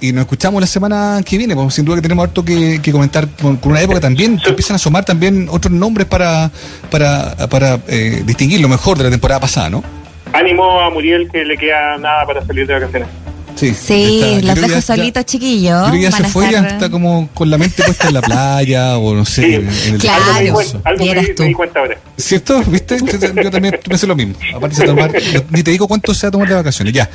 y, 0.00 0.12
nos 0.12 0.22
escuchamos 0.22 0.60
la 0.60 0.66
semana 0.66 1.20
que 1.24 1.38
viene. 1.38 1.54
Pues, 1.54 1.74
sin 1.74 1.84
duda 1.84 1.96
que 1.96 2.02
tenemos 2.02 2.24
harto 2.24 2.44
que, 2.44 2.80
comentar 2.92 3.28
con, 3.40 3.58
una 3.62 3.80
época 3.80 4.00
también 4.00 4.38
que 4.38 4.50
empiezan 4.50 4.74
a 4.74 4.76
asomar 4.76 5.04
también 5.04 5.48
otros 5.50 5.72
nombres 5.72 6.06
para, 6.06 6.50
para, 6.90 7.34
para 7.48 7.78
eh, 7.88 8.22
distinguir 8.24 8.60
lo 8.60 8.68
mejor 8.68 8.98
de 8.98 9.04
la 9.04 9.10
temporada 9.10 9.40
pasada, 9.40 9.70
¿no? 9.70 9.84
Ánimo 10.32 10.80
a 10.80 10.90
Muriel 10.90 11.28
que 11.30 11.44
le 11.44 11.56
queda 11.56 11.98
nada 11.98 12.24
para 12.26 12.44
salir 12.44 12.66
de 12.66 12.74
vacaciones. 12.74 13.08
Sí, 13.56 13.74
sí 13.74 14.40
los 14.42 14.60
dejo 14.60 14.80
solitos, 14.80 15.24
chiquillos. 15.24 15.88
Creo 15.88 15.92
que 15.92 16.00
ya 16.02 16.12
se 16.12 16.24
fue, 16.24 16.50
ya 16.50 16.60
está 16.60 16.90
como 16.90 17.28
con 17.34 17.50
la 17.50 17.58
mente 17.58 17.82
puesta 17.82 18.08
en 18.08 18.14
la 18.14 18.22
playa 18.22 18.98
o 18.98 19.14
no 19.14 19.24
sé. 19.24 19.56
En, 19.56 19.68
el 19.68 19.98
claro, 19.98 20.24
algo, 20.34 20.60
algo 20.84 21.04
me, 21.04 21.14
me, 21.14 21.46
di 21.46 21.52
cuenta 21.52 21.80
ahora. 21.80 21.98
¿Cierto? 22.16 22.62
¿Viste? 22.62 22.98
Yo 23.42 23.50
también 23.50 23.78
pensé 23.86 24.06
lo 24.06 24.16
mismo. 24.16 24.34
Aparte 24.54 24.76
de 24.80 24.86
tomar, 24.86 25.12
ni 25.50 25.62
te 25.62 25.70
digo 25.70 25.86
cuánto 25.88 26.14
se 26.14 26.26
va 26.26 26.28
a 26.28 26.32
tomar 26.32 26.48
de 26.48 26.54
vacaciones. 26.54 26.94
Ya. 26.94 27.08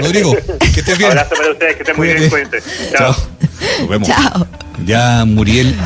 Rodrigo, 0.00 0.36
que 0.74 0.80
estés 0.80 0.98
bien. 0.98 1.10
Abrazo 1.10 1.34
para 1.36 1.50
ustedes, 1.50 1.76
que 1.76 1.82
estén 1.82 1.96
muy 1.96 2.08
bien. 2.08 2.30
Cuídense. 2.30 2.62
Chao. 2.96 3.16
Nos 3.80 3.88
vemos. 3.88 4.08
Chao. 4.08 4.46
Ya 4.86 5.24
Muriel 5.26 5.76